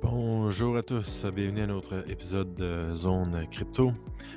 Bonjour 0.00 0.76
à 0.76 0.82
tous, 0.82 1.24
bienvenue 1.34 1.62
à 1.62 1.66
notre 1.66 2.08
épisode 2.08 2.54
de 2.54 2.94
Zone 2.94 3.46
Crypto. 3.50 3.92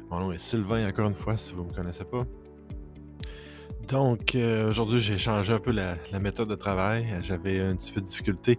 Mon 0.10 0.20
nom 0.20 0.31
est 0.31 0.39
Sylvain, 0.39 0.88
encore 0.88 1.07
une 1.07 1.13
fois, 1.13 1.38
si 1.38 1.54
vous 1.54 1.63
ne 1.63 1.70
me 1.70 1.73
connaissez 1.73 2.04
pas. 2.04 2.26
Donc, 3.88 4.34
euh, 4.34 4.70
aujourd'hui, 4.70 5.00
j'ai 5.00 5.20
changé 5.20 5.54
un 5.54 5.60
peu 5.60 5.71
la, 5.71 5.97
méthode 6.20 6.50
de 6.50 6.55
travail. 6.55 7.05
J'avais 7.21 7.60
un 7.60 7.76
petit 7.76 7.92
peu 7.92 8.02
de 8.02 8.08
difficulté 8.08 8.58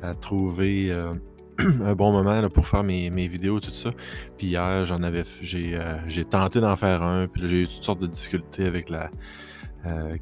à 0.00 0.14
trouver 0.14 0.92
euh, 0.92 1.12
un 1.58 1.94
bon 1.94 2.12
moment 2.12 2.48
pour 2.48 2.68
faire 2.68 2.84
mes, 2.84 3.10
vidéos, 3.26 3.58
tout 3.58 3.74
ça. 3.74 3.90
Puis 4.38 4.46
hier, 4.46 4.86
j'en 4.86 5.02
avais, 5.02 5.24
euh, 5.54 5.98
j'ai, 6.06 6.24
tenté 6.24 6.60
d'en 6.60 6.76
faire 6.76 7.02
un, 7.02 7.26
puis 7.26 7.48
j'ai 7.48 7.62
eu 7.62 7.66
toutes 7.66 7.84
sortes 7.84 8.00
de 8.00 8.06
difficultés 8.06 8.66
avec 8.66 8.90
la 8.90 9.10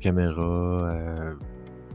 caméra 0.01 1.37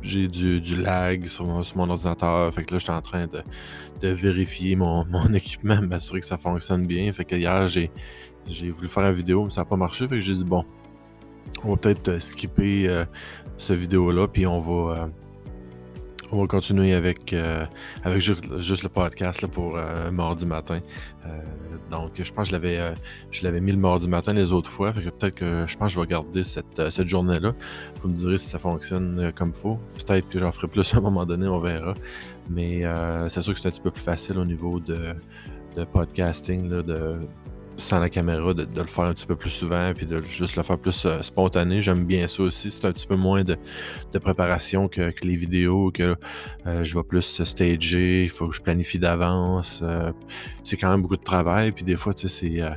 j'ai 0.02 0.28
du, 0.28 0.76
lag 0.76 1.26
sur 1.26 1.46
mon, 1.46 1.90
ordinateur. 1.90 2.54
Fait 2.54 2.64
que 2.64 2.74
là, 2.74 2.80
je 2.80 2.84
suis 2.84 2.94
en 2.94 3.02
train 3.02 3.28
de, 3.28 4.08
vérifier 4.08 4.76
mon, 4.78 5.06
équipement, 5.34 5.82
m'assurer 5.82 6.20
que 6.20 6.26
ça 6.26 6.38
fonctionne 6.38 6.86
bien. 6.86 7.12
Fait 7.12 7.26
que 7.26 7.36
hier, 7.36 7.68
j'ai, 7.68 7.92
voulu 8.72 8.88
faire 8.88 9.06
une 9.06 9.14
vidéo, 9.14 9.46
mais 9.46 9.52
ça 9.52 9.62
n'a 9.62 9.66
pas 9.66 9.76
marché. 9.76 10.08
Fait 10.08 10.16
que 10.16 10.22
j'ai 10.22 10.36
dit, 10.36 10.46
bon, 10.46 10.66
on 11.64 11.72
va 11.72 11.78
peut-être 11.78 12.08
euh, 12.10 12.20
skipper 12.20 12.88
euh, 12.88 13.06
cette 13.58 13.80
vidéo-là, 13.80 14.28
puis 14.28 14.46
on 14.46 14.60
va, 14.60 15.02
euh, 15.02 15.08
on 16.32 16.42
va 16.42 16.48
continuer 16.48 16.94
avec, 16.94 17.32
euh, 17.34 17.66
avec 18.04 18.20
juste, 18.20 18.84
le 18.84 18.90
podcast 18.90 19.42
là, 19.42 19.48
pour 19.48 19.78
euh, 19.78 20.12
mardi 20.12 20.46
matin. 20.46 20.82
Euh, 21.26 21.42
donc, 21.90 22.12
je 22.22 22.32
pense 22.32 22.50
que 22.50 22.56
je 23.32 23.44
l'avais, 23.44 23.62
mis 23.62 23.72
le 23.72 23.78
mardi 23.78 24.08
matin 24.08 24.34
les 24.34 24.52
autres 24.52 24.70
fois. 24.70 24.92
Peut-être 24.92 25.36
que 25.36 25.66
je 25.66 25.78
pense 25.78 25.90
que 25.90 25.96
je 25.96 26.00
vais 26.02 26.08
garder 26.08 26.44
cette, 26.44 26.90
cette 26.90 27.08
journée-là. 27.08 27.54
Vous 28.02 28.10
me 28.10 28.16
direz 28.16 28.38
si 28.38 28.50
ça 28.50 28.60
fonctionne 28.60 29.32
comme 29.36 29.54
il 29.56 29.60
faut. 29.60 29.80
Peut-être 30.06 30.28
que 30.28 30.40
j'en 30.40 30.52
ferai 30.52 30.68
plus 30.68 30.94
à 30.94 30.98
un 30.98 31.02
moment 31.02 31.26
donné, 31.26 31.48
on 31.48 31.60
verra. 31.60 31.94
Mais 32.50 32.84
c'est 33.30 33.42
sûr 33.42 33.54
que 33.54 33.60
c'est 33.60 33.68
un 33.68 33.72
petit 33.72 33.82
peu 33.82 33.92
plus 33.92 34.04
facile 34.04 34.38
au 34.38 34.46
niveau 34.46 34.80
de, 34.80 35.16
de 35.76 35.84
podcasting, 35.86 36.70
là, 36.70 36.82
de 36.82 37.20
sans 37.78 38.00
la 38.00 38.10
caméra, 38.10 38.54
de, 38.54 38.68
le 38.76 38.88
faire 38.88 39.06
un 39.06 39.14
petit 39.14 39.26
peu 39.26 39.36
plus 39.36 39.52
souvent, 39.52 39.92
puis 39.96 40.06
de 40.06 40.22
juste 40.22 40.56
le 40.56 40.64
faire 40.64 40.78
plus 40.78 41.06
euh, 41.06 41.22
spontané. 41.22 41.82
J'aime 41.82 42.06
bien 42.06 42.28
ça 42.28 42.44
aussi. 42.44 42.72
C'est 42.72 42.86
un 42.86 42.92
petit 42.92 43.08
peu 43.08 43.16
moins 43.16 43.44
de, 43.44 43.58
préparation 44.20 44.88
que, 44.88 45.12
les 45.24 45.36
vidéos, 45.36 45.92
que 45.92 46.16
euh, 46.66 46.84
je 46.84 46.98
vais 46.98 47.04
plus 47.04 47.44
stager, 47.44 48.24
il 48.24 48.30
faut 48.30 48.48
que 48.48 48.56
je 48.56 48.62
planifie 48.62 48.98
d'avance. 48.98 49.82
Euh, 49.84 50.12
c'est 50.64 50.76
quand 50.76 50.90
même 50.90 51.04
beaucoup 51.04 51.18
de 51.18 51.24
travail, 51.24 51.72
puis 51.72 51.84
des 51.84 51.96
fois, 51.96 52.14
tu 52.14 52.28
sais, 52.28 52.76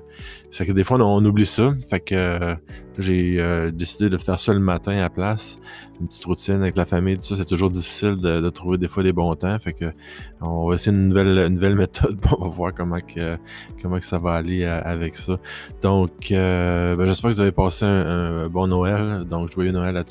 c'est 0.50 0.66
que 0.66 0.72
des 0.72 0.84
fois, 0.84 0.98
on, 1.00 1.24
oublie 1.24 1.46
ça. 1.46 1.74
Fait 1.88 2.00
que 2.00 2.56
j'ai 2.98 3.70
décidé 3.72 4.10
de 4.10 4.18
faire 4.18 4.38
ça 4.38 4.52
le 4.52 4.60
matin 4.60 4.98
à 4.98 5.08
place. 5.08 5.58
Une 6.00 6.06
petite 6.08 6.24
routine 6.24 6.62
avec 6.62 6.76
la 6.76 6.86
famille, 6.86 7.16
tout 7.16 7.24
ça, 7.24 7.36
c'est 7.36 7.44
toujours 7.44 7.70
difficile 7.70 8.16
de, 8.16 8.48
trouver 8.50 8.78
des 8.78 8.88
fois 8.88 9.02
des 9.02 9.12
bons 9.12 9.34
temps. 9.34 9.58
Fait 9.58 9.72
que 9.72 9.92
on 10.40 10.68
va 10.68 10.74
essayer 10.74 10.96
une 10.96 11.08
nouvelle, 11.08 11.38
une 11.38 11.54
nouvelle 11.54 11.74
méthode. 11.76 12.18
on 12.38 12.44
va 12.44 12.48
voir 12.48 12.74
comment 12.74 13.00
que, 13.00 13.36
comment 13.82 13.98
que 13.98 14.06
ça 14.06 14.18
va 14.18 14.34
aller 14.34 14.64
euh, 14.64 14.80
avec 14.90 15.16
ça. 15.16 15.38
Donc, 15.82 16.10
ben, 16.30 17.06
j'espère 17.06 17.30
que 17.30 17.34
vous 17.34 17.40
avez 17.40 17.52
passé 17.52 17.84
un, 17.84 18.48
bon 18.48 18.66
Noël. 18.66 19.24
Donc, 19.24 19.50
joyeux 19.50 19.72
Noël 19.72 19.96
à, 19.96 20.04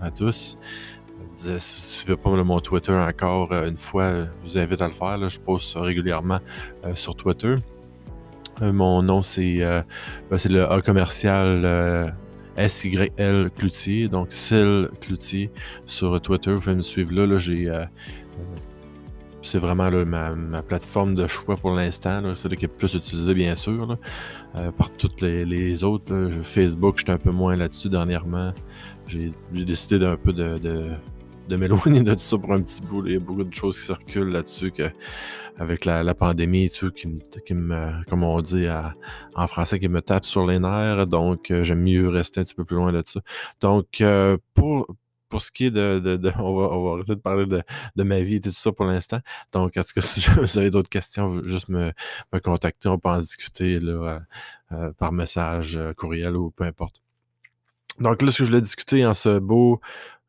à, 0.00 0.10
tous. 0.10 0.56
Si 1.36 1.46
vous 1.46 1.52
ne 1.52 1.58
suivez 1.58 2.16
pas 2.16 2.30
mon 2.30 2.60
Twitter 2.60 2.92
encore 2.92 3.52
une 3.52 3.76
fois, 3.76 4.12
je 4.44 4.50
vous 4.50 4.58
invite 4.58 4.82
à 4.82 4.88
le 4.88 4.94
faire. 4.94 5.28
Je 5.28 5.38
poste 5.40 5.74
régulièrement 5.76 6.40
sur 6.94 7.14
Twitter. 7.14 7.54
Euh, 8.62 8.72
mon 8.72 9.02
nom, 9.02 9.22
c'est 9.22 9.62
euh, 9.62 9.82
ben, 10.30 10.38
le 10.48 10.70
A 10.70 10.80
commercial 10.80 11.60
euh, 11.64 12.08
SYL 12.56 13.50
Cloutier, 13.56 14.08
donc 14.08 14.32
Sil 14.34 14.90
Cloutier 15.00 15.50
sur 15.86 16.20
Twitter. 16.20 16.52
Vous 16.52 16.60
pouvez 16.60 16.76
me 16.76 16.82
suivre 16.82 17.14
là. 17.14 17.26
là 17.26 17.38
j'ai, 17.38 17.70
c'est 19.42 19.58
vraiment 19.58 19.90
ma, 19.90 20.62
plateforme 20.62 21.14
de 21.14 21.26
choix 21.26 21.56
pour 21.56 21.72
l'instant. 21.72 22.22
C'est 22.34 22.54
qui 22.56 22.64
est 22.64 22.68
plus 22.68 22.94
utilisée, 22.94 23.34
bien 23.34 23.56
sûr, 23.56 23.96
par 24.76 24.90
toutes 24.96 25.20
les, 25.20 25.84
autres. 25.84 26.30
Facebook, 26.42 26.98
j'étais 26.98 27.12
un 27.12 27.18
peu 27.18 27.30
moins 27.30 27.56
là-dessus 27.56 27.88
dernièrement. 27.88 28.52
J'ai, 29.06 29.32
décidé 29.52 29.98
d'un 29.98 30.16
peu 30.16 30.32
de 30.32 31.56
m'éloigner 31.56 32.02
de 32.02 32.14
tout 32.14 32.20
ça 32.20 32.38
pour 32.38 32.52
un 32.52 32.60
petit 32.60 32.82
bout. 32.82 33.06
Il 33.06 33.12
y 33.12 33.16
a 33.16 33.20
beaucoup 33.20 33.44
de 33.44 33.54
choses 33.54 33.78
qui 33.78 33.86
circulent 33.86 34.30
là-dessus 34.30 34.72
avec 35.58 35.84
la, 35.84 36.14
pandémie 36.14 36.66
et 36.66 36.70
tout, 36.70 36.90
qui 36.90 37.08
me, 37.54 38.04
comme 38.08 38.22
on 38.22 38.40
dit 38.40 38.66
en 39.34 39.46
français, 39.46 39.78
qui 39.78 39.88
me 39.88 40.00
tape 40.00 40.24
sur 40.24 40.46
les 40.46 40.58
nerfs. 40.58 41.06
Donc, 41.06 41.50
euh, 41.50 41.64
j'aime 41.64 41.82
mieux 41.82 42.08
rester 42.08 42.40
un 42.40 42.44
petit 42.44 42.54
peu 42.54 42.64
plus 42.64 42.76
loin 42.76 42.92
de 42.92 43.02
ça. 43.04 43.20
Donc, 43.60 44.00
euh, 44.00 44.36
pour, 44.54 44.86
pour 45.28 45.42
ce 45.42 45.50
qui 45.50 45.66
est 45.66 45.70
de, 45.70 46.18
on, 46.38 46.56
va, 46.56 46.92
arrêter 46.94 47.14
de 47.14 47.20
parler 47.20 47.46
de, 47.46 48.02
ma 48.02 48.20
vie 48.20 48.36
et 48.36 48.40
tout 48.40 48.52
ça 48.52 48.72
pour 48.72 48.86
l'instant. 48.86 49.20
Donc, 49.52 49.76
en 49.76 49.82
tout 49.82 49.92
cas, 49.94 50.00
si 50.00 50.28
vous 50.30 50.58
avez 50.58 50.70
d'autres 50.70 50.88
questions, 50.88 51.42
juste 51.44 51.68
me, 51.68 51.92
contacter. 52.42 52.88
On 52.88 52.98
peut 52.98 53.08
en 53.08 53.20
discuter 53.20 53.80
là, 53.80 54.20
euh, 54.72 54.92
par 54.92 55.12
message, 55.12 55.78
courriel 55.96 56.36
ou 56.36 56.50
peu 56.50 56.64
importe. 56.64 57.02
Donc 58.00 58.22
là, 58.22 58.30
ce 58.30 58.38
que 58.38 58.44
je 58.44 58.50
voulais 58.50 58.62
discuter 58.62 59.04
en 59.04 59.14
ce 59.14 59.38
beau 59.38 59.80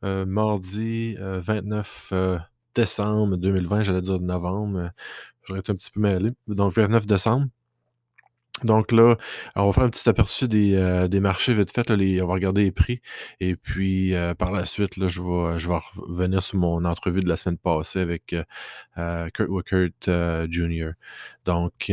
euh, 0.04 0.26
mardi 0.26 1.16
29 1.20 2.10
euh, 2.14 2.16
euh, 2.16 2.40
décembre 2.74 3.38
2020, 3.38 3.84
j'allais 3.84 4.02
dire 4.02 4.20
novembre, 4.20 4.92
j'aurais 5.44 5.60
été 5.60 5.72
un 5.72 5.76
petit 5.76 5.92
peu 5.92 6.00
mêlé. 6.00 6.32
Donc 6.48 6.74
29 6.74 7.06
décembre. 7.06 7.48
Donc 8.64 8.92
là, 8.92 9.16
on 9.56 9.68
va 9.68 9.74
faire 9.74 9.84
un 9.84 9.90
petit 9.90 10.08
aperçu 10.10 10.48
des, 10.48 11.08
des 11.10 11.20
marchés 11.20 11.54
vite 11.54 11.72
fait. 11.72 11.90
on 11.92 12.28
va 12.28 12.34
regarder 12.34 12.64
les 12.64 12.72
prix. 12.72 13.02
Et 13.40 13.56
puis 13.56 14.14
par 14.38 14.52
la 14.52 14.66
suite, 14.66 14.98
là, 14.98 15.08
je, 15.08 15.22
vais, 15.22 15.60
je 15.60 15.70
vais 15.70 15.78
revenir 15.96 16.44
sur 16.44 16.58
mon 16.58 16.86
entrevue 16.86 17.22
de 17.22 17.30
la 17.30 17.36
semaine 17.36 17.58
passée 17.58 18.00
avec 18.00 18.36
Kurt 18.96 19.50
Wickert 19.50 20.48
Jr. 20.50 20.92
Donc, 21.46 21.92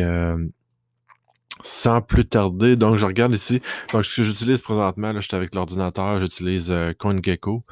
sans 1.62 2.00
plus 2.03 2.27
tarder, 2.27 2.77
donc 2.77 2.97
je 2.97 3.06
regarde 3.06 3.33
ici. 3.33 3.60
Donc, 3.93 4.04
ce 4.04 4.16
que 4.16 4.22
j'utilise 4.22 4.62
présentement, 4.62 5.12
je 5.15 5.21
suis 5.21 5.37
avec 5.37 5.54
l'ordinateur, 5.54 6.21
j'utilise 6.21 6.71
euh, 6.71 6.93
CoinGecko. 6.93 7.65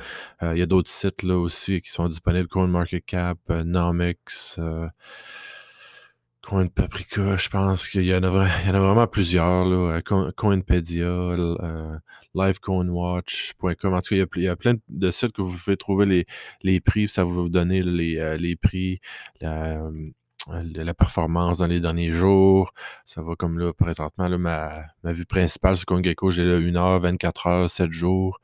Euh, 0.43 0.53
il 0.55 0.59
y 0.59 0.62
a 0.62 0.66
d'autres 0.66 0.91
sites 0.91 1.22
là 1.22 1.37
aussi 1.37 1.81
qui 1.81 1.91
sont 1.91 2.09
disponibles, 2.09 2.49
CoinMarketCap, 2.49 3.38
euh, 3.50 3.65
Nomics, 3.65 4.56
euh, 6.44 6.49
CoinPaprika, 6.49 7.37
je 7.37 7.49
pense 7.49 7.88
qu'il 7.88 8.05
y, 8.05 8.15
en 8.15 8.22
a, 8.22 8.31
vraiment 8.31 9.06
plusieurs, 9.06 9.65
là, 9.65 10.00
Coinpedia, 10.37 11.37
LiveCoinWatch.com. 12.34 13.94
En 13.94 14.00
tout 14.00 14.15
cas, 14.15 14.27
il 14.37 14.43
y, 14.43 14.49
a, 14.49 14.56
plein 14.56 14.75
de 14.88 15.10
sites 15.10 15.32
que 15.32 15.43
vous 15.43 15.56
pouvez 15.56 15.77
trouver 15.77 16.06
les, 16.06 16.27
les 16.62 16.81
prix, 16.81 17.09
ça 17.09 17.25
va 17.25 17.31
vous 17.31 17.49
donner 17.49 17.82
les, 17.82 18.37
les 18.38 18.56
prix, 18.56 19.00
la 20.53 20.94
performance 20.94 21.59
dans 21.59 21.66
les 21.66 21.81
derniers 21.81 22.10
jours. 22.10 22.72
Ça 23.05 23.22
va 23.22 23.34
comme 23.37 23.59
là, 23.59 23.72
présentement, 23.72 24.28
là, 24.28 24.38
ma, 24.38 24.84
ma 25.03 25.12
vue 25.12 25.25
principale 25.25 25.77
sur 25.77 25.87
CoinGecko, 25.87 26.31
j'ai 26.31 26.44
là 26.44 26.56
1 26.56 26.77
heure, 26.77 27.00
24 27.00 27.47
heures, 27.47 27.71
7 27.71 27.91
jours. 27.91 28.41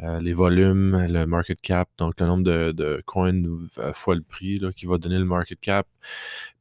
Euh, 0.00 0.20
les 0.20 0.32
volumes, 0.32 1.06
le 1.08 1.26
market 1.26 1.60
cap, 1.60 1.88
donc 1.98 2.14
le 2.20 2.26
nombre 2.26 2.44
de, 2.44 2.72
de 2.72 3.02
coins 3.06 3.34
euh, 3.78 3.92
fois 3.92 4.14
le 4.14 4.22
prix 4.22 4.58
là, 4.58 4.72
qui 4.72 4.86
va 4.86 4.98
donner 4.98 5.18
le 5.18 5.24
market 5.24 5.58
cap. 5.60 5.86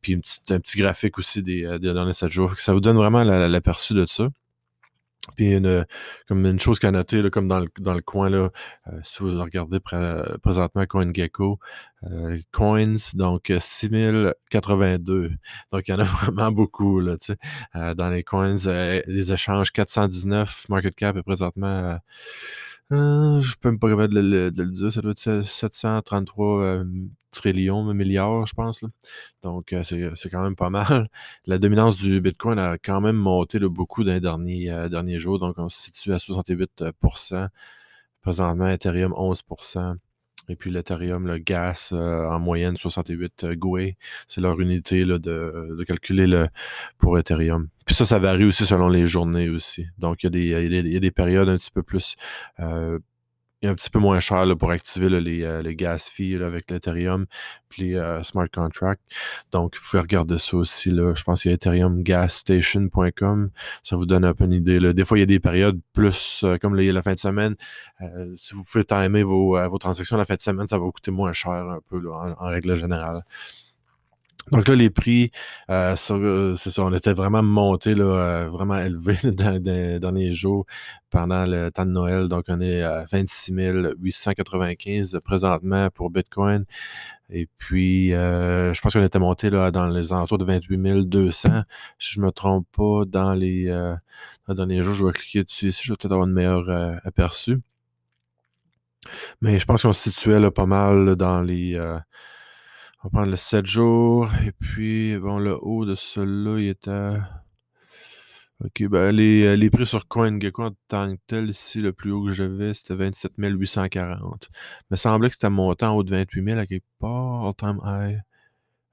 Puis 0.01 0.13
une 0.13 0.21
petite, 0.21 0.51
un 0.51 0.59
petit 0.59 0.77
graphique 0.77 1.19
aussi 1.19 1.43
des, 1.43 1.65
euh, 1.65 1.79
des 1.79 1.93
derniers 1.93 2.13
7 2.13 2.29
jours. 2.29 2.53
Ça 2.59 2.73
vous 2.73 2.81
donne 2.81 2.97
vraiment 2.97 3.23
l'aperçu 3.23 3.93
de 3.93 4.05
ça. 4.05 4.29
Puis 5.35 5.51
une, 5.51 5.85
comme 6.27 6.45
une 6.45 6.59
chose 6.59 6.79
qu'à 6.79 6.91
noter, 6.91 7.21
là, 7.21 7.29
comme 7.29 7.47
dans 7.47 7.59
le, 7.59 7.67
dans 7.79 7.93
le 7.93 8.01
coin, 8.01 8.29
là, 8.29 8.49
euh, 8.87 8.99
si 9.03 9.21
vous 9.21 9.39
regardez 9.39 9.79
présentement 9.79 10.85
CoinGecko, 10.85 11.59
euh, 12.03 12.39
coins, 12.51 12.95
donc 13.13 13.51
6082. 13.59 15.31
Donc 15.71 15.87
il 15.87 15.91
y 15.91 15.93
en 15.93 15.99
a 15.99 16.03
vraiment 16.03 16.51
beaucoup 16.51 16.99
là, 16.99 17.15
euh, 17.75 17.93
dans 17.93 18.09
les 18.09 18.23
coins. 18.23 18.57
les 19.07 19.31
échanges 19.31 19.71
419, 19.71 20.67
market 20.69 20.95
cap 20.95 21.17
est 21.17 21.23
présentement 21.23 21.99
euh, 22.91 23.41
je 23.41 23.55
peux 23.55 23.69
même 23.69 23.79
pas 23.79 23.89
capable 23.89 24.13
de 24.15 24.19
le, 24.19 24.51
de 24.51 24.63
le 24.63 24.71
dire, 24.71 24.91
ça 24.91 25.01
doit 25.01 25.11
être 25.11 25.41
733 25.43 26.63
euh, 26.63 26.83
trillions, 27.31 27.93
milliards, 27.93 28.47
je 28.47 28.53
pense. 28.55 28.83
Donc, 29.43 29.73
euh, 29.73 29.83
c'est 29.83 30.29
quand 30.29 30.41
même 30.43 30.55
pas 30.55 30.69
mal. 30.71 31.09
La 31.45 31.59
dominance 31.59 31.97
du 31.97 32.19
Bitcoin 32.21 32.57
a 32.57 32.77
quand 32.79 33.01
même 33.01 33.15
monté 33.15 33.59
là, 33.59 33.69
beaucoup 33.69 34.03
dans 34.03 34.13
les 34.13 34.19
derniers, 34.21 34.71
euh, 34.71 34.89
derniers 34.89 35.19
jours. 35.19 35.39
Donc, 35.39 35.55
on 35.59 35.69
se 35.69 35.81
situe 35.81 36.13
à 36.13 36.17
68% 36.17 37.49
Présentement, 38.21 38.67
Ethereum 38.69 39.13
11 39.15 39.43
et 40.49 40.55
puis 40.55 40.71
l'Ethereum, 40.71 41.27
le 41.27 41.37
gas, 41.37 41.89
euh, 41.93 42.27
en 42.27 42.39
moyenne 42.39 42.75
68 42.75 43.43
euh, 43.43 43.55
GUI, 43.55 43.95
c'est 44.27 44.41
leur 44.41 44.59
unité 44.59 45.05
là, 45.05 45.19
de, 45.19 45.75
de, 45.77 45.83
calculer 45.83 46.27
le, 46.27 46.47
pour 46.97 47.17
Ethereum. 47.17 47.69
Puis 47.85 47.95
ça, 47.95 48.05
ça 48.05 48.19
varie 48.19 48.45
aussi 48.45 48.65
selon 48.65 48.89
les 48.89 49.05
journées 49.05 49.49
aussi. 49.49 49.85
Donc, 49.97 50.23
il 50.23 50.35
y 50.35 50.47
y 50.49 50.97
a 50.97 50.99
des 50.99 51.11
périodes 51.11 51.49
un 51.49 51.57
petit 51.57 51.71
peu 51.71 51.83
plus 51.83 52.15
euh, 52.59 52.99
est 53.61 53.67
un 53.67 53.75
petit 53.75 53.89
peu 53.89 53.99
moins 53.99 54.19
cher 54.19 54.45
pour 54.57 54.71
activer 54.71 55.09
les, 55.09 55.43
euh, 55.43 55.61
les, 55.61 55.75
gas 55.75 56.09
fees 56.11 56.41
avec 56.41 56.69
l'Ethereum 56.71 57.25
puis 57.69 57.95
euh, 57.95 58.23
smart 58.23 58.47
contracts. 58.51 59.03
Donc, 59.51 59.75
vous 59.75 59.81
pouvez 59.89 60.01
regarder 60.01 60.37
ça 60.37 60.57
aussi. 60.57 60.89
Je 60.89 61.23
pense 61.23 61.41
qu'il 61.41 61.51
y 61.51 61.53
a 61.53 61.55
ethereumgasstation.com. 61.55 63.51
Ça 63.83 63.95
vous 63.95 64.05
donne 64.05 64.25
un 64.25 64.33
peu 64.33 64.45
une 64.45 64.53
idée. 64.53 64.93
Des 64.93 65.05
fois, 65.05 65.17
il 65.17 65.21
y 65.21 65.23
a 65.23 65.27
des 65.27 65.39
périodes 65.39 65.79
plus 65.93 66.41
euh, 66.43 66.57
comme 66.57 66.75
la 66.75 67.01
fin 67.01 67.13
de 67.13 67.19
semaine. 67.19 67.55
si 68.35 68.53
vous 68.55 68.63
pouvez 68.63 68.85
timer 68.85 69.23
vos, 69.23 69.57
vos 69.69 69.77
transactions 69.77 70.17
la 70.17 70.25
fin 70.25 70.35
de 70.35 70.41
semaine, 70.41 70.67
ça 70.67 70.77
va 70.77 70.85
vous 70.85 70.91
coûter 70.91 71.11
moins 71.11 71.33
cher 71.33 71.51
un 71.51 71.79
peu 71.89 72.01
en, 72.11 72.33
règle 72.47 72.75
générale. 72.75 73.23
Donc 74.51 74.67
là, 74.67 74.75
les 74.75 74.89
prix, 74.89 75.31
euh, 75.69 75.95
euh, 76.11 76.55
c'est 76.55 76.71
ça, 76.71 76.83
on 76.83 76.93
était 76.93 77.13
vraiment 77.13 77.43
monté, 77.43 77.93
là, 77.93 78.05
euh, 78.05 78.49
vraiment 78.49 78.77
élevé 78.79 79.15
dans, 79.31 79.63
les 79.63 79.99
derniers 79.99 80.33
jours 80.33 80.65
pendant 81.09 81.45
le 81.45 81.69
temps 81.71 81.85
de 81.85 81.91
Noël. 81.91 82.27
Donc, 82.27 82.45
on 82.47 82.59
est 82.61 82.81
à 82.81 83.05
26 83.11 83.53
895 83.99 85.19
présentement 85.23 85.89
pour 85.91 86.09
Bitcoin. 86.09 86.65
Et 87.31 87.47
puis, 87.57 88.09
je 88.09 88.81
pense 88.81 88.93
qu'on 88.93 89.03
était 89.03 89.19
monté 89.19 89.49
là, 89.51 89.69
dans 89.71 89.87
les 89.87 90.11
alentours 90.13 90.39
de 90.39 90.45
28 90.45 91.07
200. 91.07 91.61
Si 91.99 92.15
je 92.15 92.19
ne 92.19 92.25
me 92.25 92.31
trompe 92.31 92.67
pas, 92.75 93.03
dans 93.05 93.33
les, 93.33 93.65
derniers 94.47 94.81
jours, 94.81 94.93
je 94.95 95.05
vais 95.05 95.11
cliquer 95.11 95.43
dessus 95.43 95.67
ici, 95.67 95.81
je 95.83 95.93
vais 95.93 95.97
peut-être 95.97 96.11
avoir 96.13 96.27
une 96.27 96.33
meilleure 96.33 96.69
aperçu. 97.03 97.61
Mais 99.41 99.59
je 99.59 99.65
pense 99.65 99.83
qu'on 99.83 99.93
se 99.93 100.09
situait 100.09 100.39
là, 100.39 100.49
pas 100.51 100.65
mal 100.65 101.15
dans 101.15 101.41
les 101.41 101.79
on 103.01 103.07
va 103.07 103.09
prendre 103.11 103.31
le 103.31 103.37
7 103.37 103.65
jours. 103.65 104.29
Et 104.45 104.51
puis, 104.51 105.13
le 105.13 105.57
haut 105.61 105.85
de 105.85 105.95
celui-là, 105.95 106.59
il 106.59 106.69
était. 106.69 107.17
OK, 108.63 108.83
ben 108.89 109.15
les, 109.15 109.43
euh, 109.45 109.55
les 109.55 109.69
prix 109.69 109.85
sur 109.85 110.05
CoinGecko 110.09 110.63
en 110.63 110.71
tant 110.89 111.15
que 111.15 111.21
tel, 111.27 111.49
ici, 111.49 111.79
le 111.79 111.93
plus 111.93 112.11
haut 112.11 112.25
que 112.25 112.33
j'avais, 112.33 112.73
c'était 112.73 112.93
27 112.95 113.31
840. 113.37 114.49
Il 114.51 114.85
me 114.91 114.95
semblait 114.97 115.29
que 115.29 115.35
c'était 115.35 115.49
montant 115.49 115.93
en 115.93 115.95
haut 115.97 116.03
de 116.03 116.11
28 116.11 116.43
000 116.43 116.59
à 116.59 116.65
quelque 116.65 116.83
part, 116.99 117.45
all-time 117.45 117.79
high. 117.85 118.21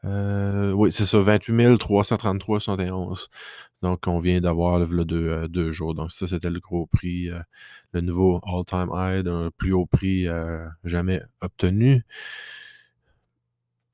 Euh, 0.04 0.70
oui, 0.72 0.92
c'est 0.92 1.04
ça, 1.04 1.18
28 1.20 1.52
333,71. 1.78 3.26
Donc, 3.82 4.06
on 4.06 4.20
vient 4.20 4.40
d'avoir 4.40 4.78
le 4.78 5.04
deux, 5.04 5.28
euh, 5.28 5.48
deux, 5.48 5.72
jours. 5.72 5.94
Donc, 5.94 6.12
ça, 6.12 6.28
c'était 6.28 6.50
le 6.50 6.60
gros 6.60 6.86
prix, 6.86 7.28
le 7.92 8.00
nouveau 8.00 8.40
all-time 8.46 8.90
high 8.94 9.24
d'un 9.24 9.50
plus 9.56 9.72
haut 9.72 9.86
prix 9.86 10.26
jamais 10.84 11.20
obtenu. 11.40 12.04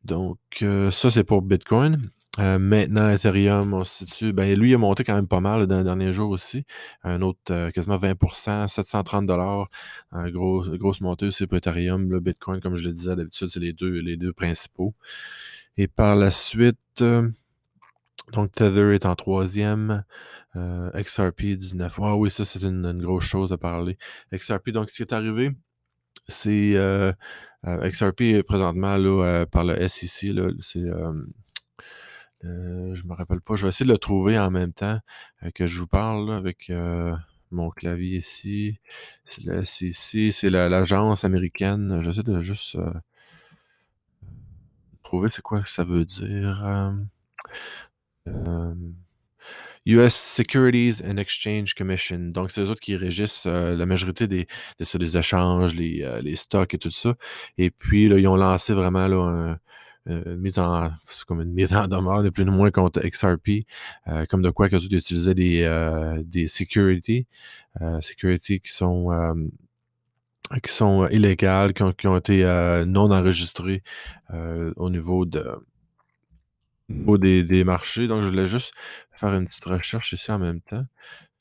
Donc, 0.04 0.38
euh, 0.62 0.90
ça, 0.90 1.10
c'est 1.10 1.24
pour 1.24 1.42
Bitcoin. 1.42 2.10
Euh, 2.38 2.58
maintenant, 2.58 3.10
Ethereum, 3.10 3.74
on 3.74 3.84
se 3.84 4.04
situe. 4.04 4.32
Ben, 4.32 4.58
lui, 4.58 4.70
il 4.70 4.74
a 4.74 4.78
monté 4.78 5.04
quand 5.04 5.14
même 5.14 5.28
pas 5.28 5.40
mal 5.40 5.66
dans 5.66 5.78
les 5.78 5.84
derniers 5.84 6.12
jours 6.12 6.30
aussi. 6.30 6.64
Un 7.04 7.20
autre, 7.22 7.38
euh, 7.50 7.70
quasiment 7.70 7.98
20% 7.98 8.68
730 8.68 9.26
gros, 10.32 10.64
Grosse 10.78 11.00
montée 11.02 11.26
aussi 11.26 11.46
pour 11.46 11.58
Ethereum. 11.58 12.10
Le 12.10 12.20
Bitcoin, 12.20 12.60
comme 12.60 12.76
je 12.76 12.84
le 12.84 12.92
disais 12.92 13.14
d'habitude, 13.14 13.48
c'est 13.48 13.60
les 13.60 13.72
deux, 13.72 14.00
les 14.00 14.16
deux 14.16 14.32
principaux. 14.32 14.94
Et 15.76 15.88
par 15.88 16.16
la 16.16 16.30
suite, 16.30 17.04
donc 18.32 18.52
Tether 18.52 18.94
est 18.94 19.06
en 19.06 19.14
troisième. 19.14 20.04
XRP 20.54 21.56
19. 21.56 21.98
Ah 22.02 22.16
oui, 22.16 22.30
ça, 22.30 22.44
c'est 22.44 22.62
une, 22.62 23.00
grosse 23.02 23.24
chose 23.24 23.52
à 23.52 23.58
parler. 23.58 23.96
XRP, 24.34 24.70
donc, 24.70 24.90
ce 24.90 24.96
qui 24.96 25.02
est 25.02 25.12
arrivé, 25.14 25.50
c'est 26.28 26.76
XRP 27.64 28.22
est 28.22 28.42
présentement 28.42 28.96
là, 28.96 29.24
euh, 29.24 29.46
par 29.46 29.64
le 29.64 29.88
SEC. 29.88 30.32
C'est, 30.60 30.78
euh, 30.78 31.12
je 32.94 33.04
me 33.04 33.14
rappelle 33.14 33.40
pas. 33.40 33.56
Je 33.56 33.62
vais 33.62 33.68
essayer 33.68 33.86
de 33.86 33.92
le 33.92 33.98
trouver 33.98 34.38
en 34.38 34.50
même 34.50 34.72
temps 34.72 34.98
que 35.54 35.66
je 35.66 35.80
vous 35.80 35.86
parle 35.86 36.32
avec 36.32 36.72
mon 37.50 37.70
clavier 37.70 38.18
ici. 38.18 38.78
C'est 39.28 40.50
l'agence 40.50 41.24
américaine. 41.24 42.02
J'essaie 42.02 42.24
de 42.24 42.42
juste 42.42 42.76
trouver 45.02 45.30
c'est 45.30 45.42
quoi 45.42 45.60
que 45.60 45.68
ça 45.68 45.84
veut 45.84 46.04
dire. 46.04 46.94
US 49.86 50.14
Securities 50.14 51.02
and 51.04 51.16
Exchange 51.16 51.74
Commission. 51.74 52.18
Donc, 52.30 52.50
c'est 52.50 52.60
eux 52.60 52.70
autres 52.70 52.80
qui 52.80 52.96
régissent 52.96 53.44
euh, 53.46 53.76
la 53.76 53.86
majorité 53.86 54.28
des, 54.28 54.46
des, 54.78 55.16
échanges, 55.16 55.74
les, 55.74 56.02
euh, 56.02 56.20
les, 56.20 56.36
stocks 56.36 56.74
et 56.74 56.78
tout 56.78 56.90
ça. 56.90 57.14
Et 57.58 57.70
puis, 57.70 58.08
là, 58.08 58.18
ils 58.18 58.28
ont 58.28 58.36
lancé 58.36 58.72
vraiment 58.74 59.08
là, 59.08 59.58
une 60.06 60.36
mise 60.36 60.58
en 60.58 60.90
comme 61.26 61.40
une 61.40 61.52
mise 61.52 61.72
en 61.74 61.86
demeure 61.86 62.22
de 62.22 62.30
plus 62.30 62.44
ou 62.44 62.50
moins 62.50 62.70
contre 62.70 63.00
XRP, 63.00 63.64
euh, 64.08 64.26
comme 64.26 64.42
de 64.42 64.50
quoi 64.50 64.68
qu'ils 64.68 64.94
utilisaient 64.94 65.34
des, 65.34 66.22
des 66.24 66.46
security, 66.48 67.26
security 68.00 68.60
qui 68.60 68.72
sont 68.72 69.10
qui 70.62 70.72
sont 70.72 71.06
illégales, 71.08 71.72
qui 71.72 71.82
ont, 71.82 71.92
qui 71.92 72.08
ont 72.08 72.16
été 72.16 72.42
non 72.86 73.10
enregistrées 73.10 73.82
au 74.76 74.90
niveau 74.90 75.24
de 75.24 75.44
au 77.06 77.18
des, 77.18 77.44
des 77.44 77.64
marchés. 77.64 78.06
Donc, 78.08 78.22
je 78.22 78.28
voulais 78.28 78.46
juste 78.46 78.74
faire 79.12 79.34
une 79.34 79.46
petite 79.46 79.64
recherche 79.64 80.12
ici 80.12 80.30
en 80.32 80.38
même 80.38 80.60
temps. 80.60 80.84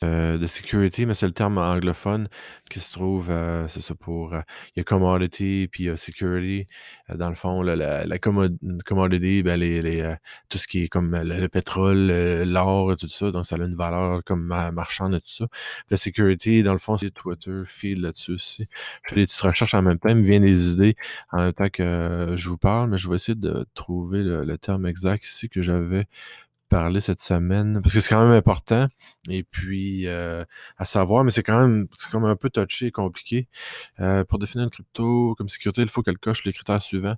Euh, 0.03 0.39
de 0.39 0.47
security, 0.47 1.05
mais 1.05 1.13
c'est 1.13 1.27
le 1.27 1.31
terme 1.31 1.59
anglophone 1.59 2.27
qui 2.71 2.79
se 2.79 2.91
trouve, 2.91 3.29
euh, 3.29 3.67
c'est 3.67 3.81
ça 3.81 3.93
pour, 3.93 4.33
euh, 4.33 4.41
il 4.75 4.79
y 4.79 4.81
a 4.81 4.83
commodity, 4.83 5.67
puis 5.71 5.83
il 5.83 5.87
y 5.87 5.89
a 5.91 5.97
security. 5.97 6.65
dans 7.13 7.29
le 7.29 7.35
fond, 7.35 7.61
la, 7.61 7.75
la 8.05 8.17
commodity, 8.19 9.43
ben, 9.43 9.59
les, 9.59 9.81
les, 9.83 10.15
tout 10.49 10.57
ce 10.57 10.67
qui 10.67 10.83
est 10.85 10.87
comme 10.87 11.15
le, 11.15 11.47
pétrole, 11.49 12.07
l'or 12.43 12.95
tout 12.95 13.09
ça, 13.09 13.29
donc 13.29 13.45
ça 13.45 13.57
a 13.57 13.59
une 13.59 13.75
valeur 13.75 14.23
comme 14.23 14.47
marchande 14.73 15.13
et 15.13 15.19
tout 15.19 15.29
ça. 15.29 15.45
la 15.91 15.97
security, 15.97 16.63
dans 16.63 16.73
le 16.73 16.79
fond, 16.79 16.97
c'est 16.97 17.11
Twitter, 17.11 17.61
feed 17.67 17.99
là-dessus 17.99 18.33
aussi. 18.33 18.67
Je 19.03 19.09
fais 19.13 19.15
des 19.17 19.25
petites 19.27 19.41
recherches 19.41 19.75
en 19.75 19.83
même 19.83 19.99
temps, 19.99 20.09
il 20.09 20.15
me 20.15 20.23
vient 20.25 20.39
des 20.39 20.71
idées 20.71 20.95
en 21.31 21.37
même 21.43 21.53
temps 21.53 21.69
que 21.69 22.33
je 22.35 22.49
vous 22.49 22.57
parle, 22.57 22.89
mais 22.89 22.97
je 22.97 23.07
vais 23.07 23.15
essayer 23.17 23.35
de 23.35 23.65
trouver 23.75 24.23
le 24.23 24.57
terme 24.57 24.87
exact 24.87 25.23
ici 25.25 25.47
que 25.47 25.61
j'avais 25.61 26.05
parler 26.71 27.01
cette 27.01 27.19
semaine, 27.19 27.81
parce 27.83 27.93
que 27.93 27.99
c'est 27.99 28.07
quand 28.07 28.23
même 28.23 28.31
important. 28.31 28.87
Et 29.29 29.43
puis, 29.43 30.07
euh, 30.07 30.45
à 30.77 30.85
savoir, 30.85 31.25
mais 31.25 31.31
c'est 31.31 31.43
quand 31.43 31.59
même 31.59 31.87
c'est 31.97 32.15
un 32.15 32.35
peu 32.37 32.49
touché 32.49 32.87
et 32.87 32.91
compliqué. 32.91 33.49
Euh, 33.99 34.23
pour 34.23 34.39
définir 34.39 34.63
une 34.63 34.69
crypto 34.69 35.35
comme 35.37 35.49
sécurité, 35.49 35.81
il 35.81 35.89
faut 35.89 36.01
qu'elle 36.01 36.17
coche 36.17 36.45
les 36.45 36.53
critères 36.53 36.81
suivants. 36.81 37.17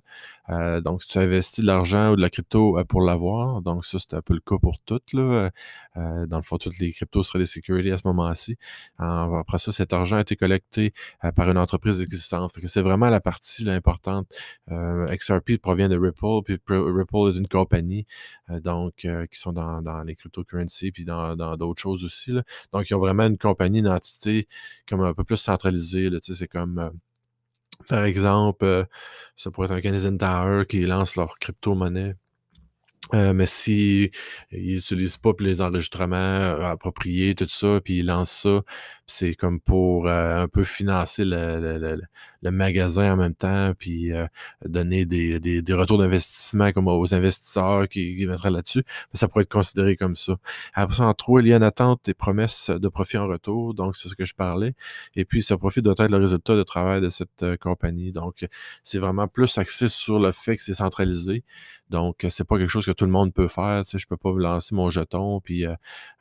Euh, 0.50 0.80
donc, 0.80 1.04
si 1.04 1.08
tu 1.08 1.18
investis 1.18 1.62
de 1.62 1.68
l'argent 1.68 2.10
ou 2.10 2.16
de 2.16 2.20
la 2.20 2.30
crypto 2.30 2.82
pour 2.88 3.00
l'avoir, 3.00 3.62
donc 3.62 3.84
ça, 3.86 3.98
c'est 4.00 4.14
un 4.14 4.22
peu 4.22 4.34
le 4.34 4.40
cas 4.40 4.56
pour 4.60 4.82
toutes. 4.82 5.12
Là. 5.12 5.50
dans 5.94 6.36
le 6.36 6.42
fond, 6.42 6.58
toutes 6.58 6.78
les 6.80 6.90
cryptos 6.92 7.22
seraient 7.22 7.38
des 7.38 7.46
sécurités 7.46 7.92
à 7.92 7.96
ce 7.96 8.06
moment-ci. 8.06 8.56
Après 8.98 9.58
ça, 9.58 9.70
cet 9.70 9.92
argent 9.92 10.16
a 10.16 10.22
été 10.22 10.34
collecté 10.34 10.92
par 11.36 11.48
une 11.48 11.58
entreprise 11.58 12.00
existante. 12.00 12.52
C'est 12.66 12.82
vraiment 12.82 13.08
la 13.08 13.20
partie 13.20 13.70
importante. 13.70 14.26
XRP 14.68 15.58
provient 15.62 15.88
de 15.88 15.96
Ripple, 15.96 16.42
puis 16.44 16.58
Ripple 16.68 17.34
est 17.34 17.38
une 17.38 17.48
compagnie 17.48 18.04
donc 18.48 18.94
qui 18.96 19.43
dans, 19.52 20.02
les 20.04 20.14
cryptocurrencies, 20.14 20.92
puis 20.92 21.04
dans 21.04 21.36
d'autres 21.56 21.80
choses 21.80 22.04
aussi. 22.04 22.32
Donc, 22.72 22.90
ils 22.90 22.94
ont 22.94 22.98
vraiment 23.00 23.26
une 23.26 23.38
compagnie, 23.38 23.80
une 23.80 23.88
entité 23.88 24.48
comme 24.88 25.02
un 25.02 25.14
peu 25.14 25.24
plus 25.24 25.36
centralisée. 25.36 26.10
C'est 26.22 26.48
comme 26.48 26.92
par 27.88 28.04
exemple, 28.04 28.86
ça 29.36 29.50
pourrait 29.50 29.66
être 29.66 29.74
un 29.74 29.80
Canadian 29.80 30.16
Tower 30.16 30.64
qui 30.66 30.80
lance 30.86 31.16
leur 31.16 31.38
crypto-monnaie 31.38 32.16
euh, 33.12 33.34
mais 33.34 33.46
s'ils 33.46 34.10
n'utilisent 34.50 35.18
pas 35.18 35.32
les 35.38 35.60
enregistrements 35.60 36.16
euh, 36.16 36.70
appropriés, 36.70 37.34
tout 37.34 37.48
ça, 37.48 37.80
puis 37.84 37.98
ils 37.98 38.06
lancent 38.06 38.42
ça, 38.42 38.62
c'est 39.06 39.34
comme 39.34 39.60
pour 39.60 40.08
euh, 40.08 40.38
un 40.42 40.48
peu 40.48 40.64
financer 40.64 41.24
le, 41.26 42.00
magasin 42.50 43.12
en 43.12 43.16
même 43.16 43.34
temps, 43.34 43.72
puis 43.78 44.12
donner 44.64 45.06
des, 45.06 45.40
des, 45.40 45.74
retours 45.74 45.98
d'investissement 45.98 46.72
comme 46.72 46.88
aux 46.88 47.14
investisseurs 47.14 47.88
qui, 47.88 48.24
mettraient 48.26 48.50
là-dessus. 48.50 48.84
Ça 49.12 49.28
pourrait 49.28 49.42
être 49.42 49.52
considéré 49.52 49.96
comme 49.96 50.16
ça. 50.16 50.36
Après 50.74 50.96
ça, 50.96 51.04
en 51.04 51.14
trop, 51.14 51.40
il 51.40 51.48
y 51.48 51.52
a 51.52 51.56
une 51.56 51.62
attente 51.62 52.00
des 52.04 52.14
promesses 52.14 52.70
de 52.70 52.88
profit 52.88 53.18
en 53.18 53.26
retour, 53.26 53.74
donc 53.74 53.96
c'est 53.96 54.08
ce 54.08 54.14
que 54.14 54.24
je 54.24 54.34
parlais. 54.34 54.74
Et 55.16 55.24
puis, 55.24 55.42
ce 55.42 55.54
profit 55.54 55.82
doit 55.82 55.94
être 55.98 56.10
le 56.10 56.18
résultat 56.18 56.54
de 56.56 56.62
travail 56.62 57.00
de 57.00 57.08
cette 57.08 57.56
compagnie. 57.60 58.12
Donc, 58.12 58.46
c'est 58.82 58.98
vraiment 58.98 59.28
plus 59.28 59.58
axé 59.58 59.88
sur 59.88 60.18
le 60.18 60.32
fait 60.32 60.56
que 60.56 60.62
c'est 60.62 60.74
centralisé. 60.74 61.44
Donc, 61.90 62.26
c'est 62.28 62.44
pas 62.44 62.58
quelque 62.58 62.70
chose 62.70 62.86
que 62.86 62.92
tout 62.92 63.04
le 63.04 63.10
monde 63.10 63.32
peut 63.32 63.48
faire. 63.48 63.84
Tu 63.84 63.92
sais, 63.92 63.98
je 63.98 64.06
peux 64.06 64.16
pas 64.16 64.32
lancer 64.36 64.74
mon 64.74 64.90
jeton, 64.90 65.40
puis 65.40 65.66
euh, 65.66 65.74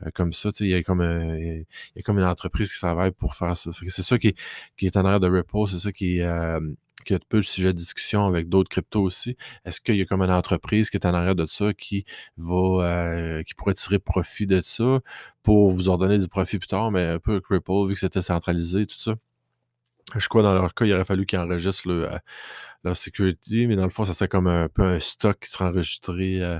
euh, 0.06 0.10
comme 0.14 0.34
ça, 0.34 0.52
tu 0.52 0.60
sais, 0.60 0.66
il 0.66 0.72
y, 0.72 0.76
a 0.76 0.84
comme 0.84 1.02
il 1.02 1.66
y 1.96 2.00
a 2.00 2.02
comme 2.04 2.20
une 2.20 2.26
entreprise 2.26 2.74
qui 2.74 2.80
travaille 2.80 3.12
pour 3.12 3.36
faire 3.36 3.56
ça. 3.56 3.72
C'est 3.74 4.04
ça 4.04 4.18
qui, 4.18 4.36
qui 4.78 4.86
est 4.86 4.98
en 4.98 5.06
arrière 5.06 5.20
de 5.20 5.30
Ripple, 5.30 5.68
c'est 5.68 5.80
ça 5.80 5.92
qui, 5.92 6.13
euh, 6.22 6.60
qui 7.06 7.14
est 7.14 7.18
un 7.18 7.20
peu 7.30 7.38
le 7.38 7.44
sujet 7.44 7.74
de 7.74 7.78
discussion 7.78 8.26
avec 8.26 8.50
d'autres 8.50 8.70
cryptos 8.70 9.02
aussi. 9.04 9.38
Est-ce 9.66 9.82
qu'il 9.82 9.96
y 9.96 10.02
a 10.02 10.06
comme 10.06 10.22
une 10.22 10.32
entreprise 10.32 10.90
qui 10.90 10.98
est 10.98 11.06
en 11.06 11.14
arrière 11.14 11.36
de 11.36 11.46
ça 11.46 11.74
qui 11.74 12.06
va 12.38 13.42
qui 13.44 13.54
pourrait 13.56 13.74
tirer 13.74 14.00
profit 14.00 14.48
de 14.48 14.62
ça 14.62 15.00
pour 15.44 15.72
vous 15.72 15.90
ordonner 15.90 16.18
du 16.18 16.28
profit 16.28 16.60
plus 16.60 16.68
tard, 16.68 16.92
mais 16.92 17.04
un 17.04 17.20
peu 17.20 17.42
Ripple, 17.50 17.88
vu 17.88 17.94
que 17.94 18.00
c'était 18.00 18.22
centralisé, 18.22 18.86
tout 18.86 19.00
ça? 19.00 19.16
Je 20.16 20.28
crois 20.28 20.44
dans 20.44 20.54
leur 20.54 20.74
cas, 20.74 20.86
il 20.86 20.94
aurait 20.94 21.06
fallu 21.06 21.26
qu'ils 21.26 21.40
enregistrent 21.40 21.88
le, 21.88 22.08
leur 22.84 22.98
security, 22.98 23.68
mais 23.68 23.76
dans 23.76 23.84
le 23.84 23.90
fond, 23.90 24.06
ça 24.06 24.14
serait 24.14 24.28
comme 24.28 24.48
un 24.48 24.70
peu 24.70 24.84
un 24.84 25.00
stock 25.00 25.40
qui 25.40 25.50
sera 25.50 25.70
enregistré 25.70 26.42
euh, 26.42 26.60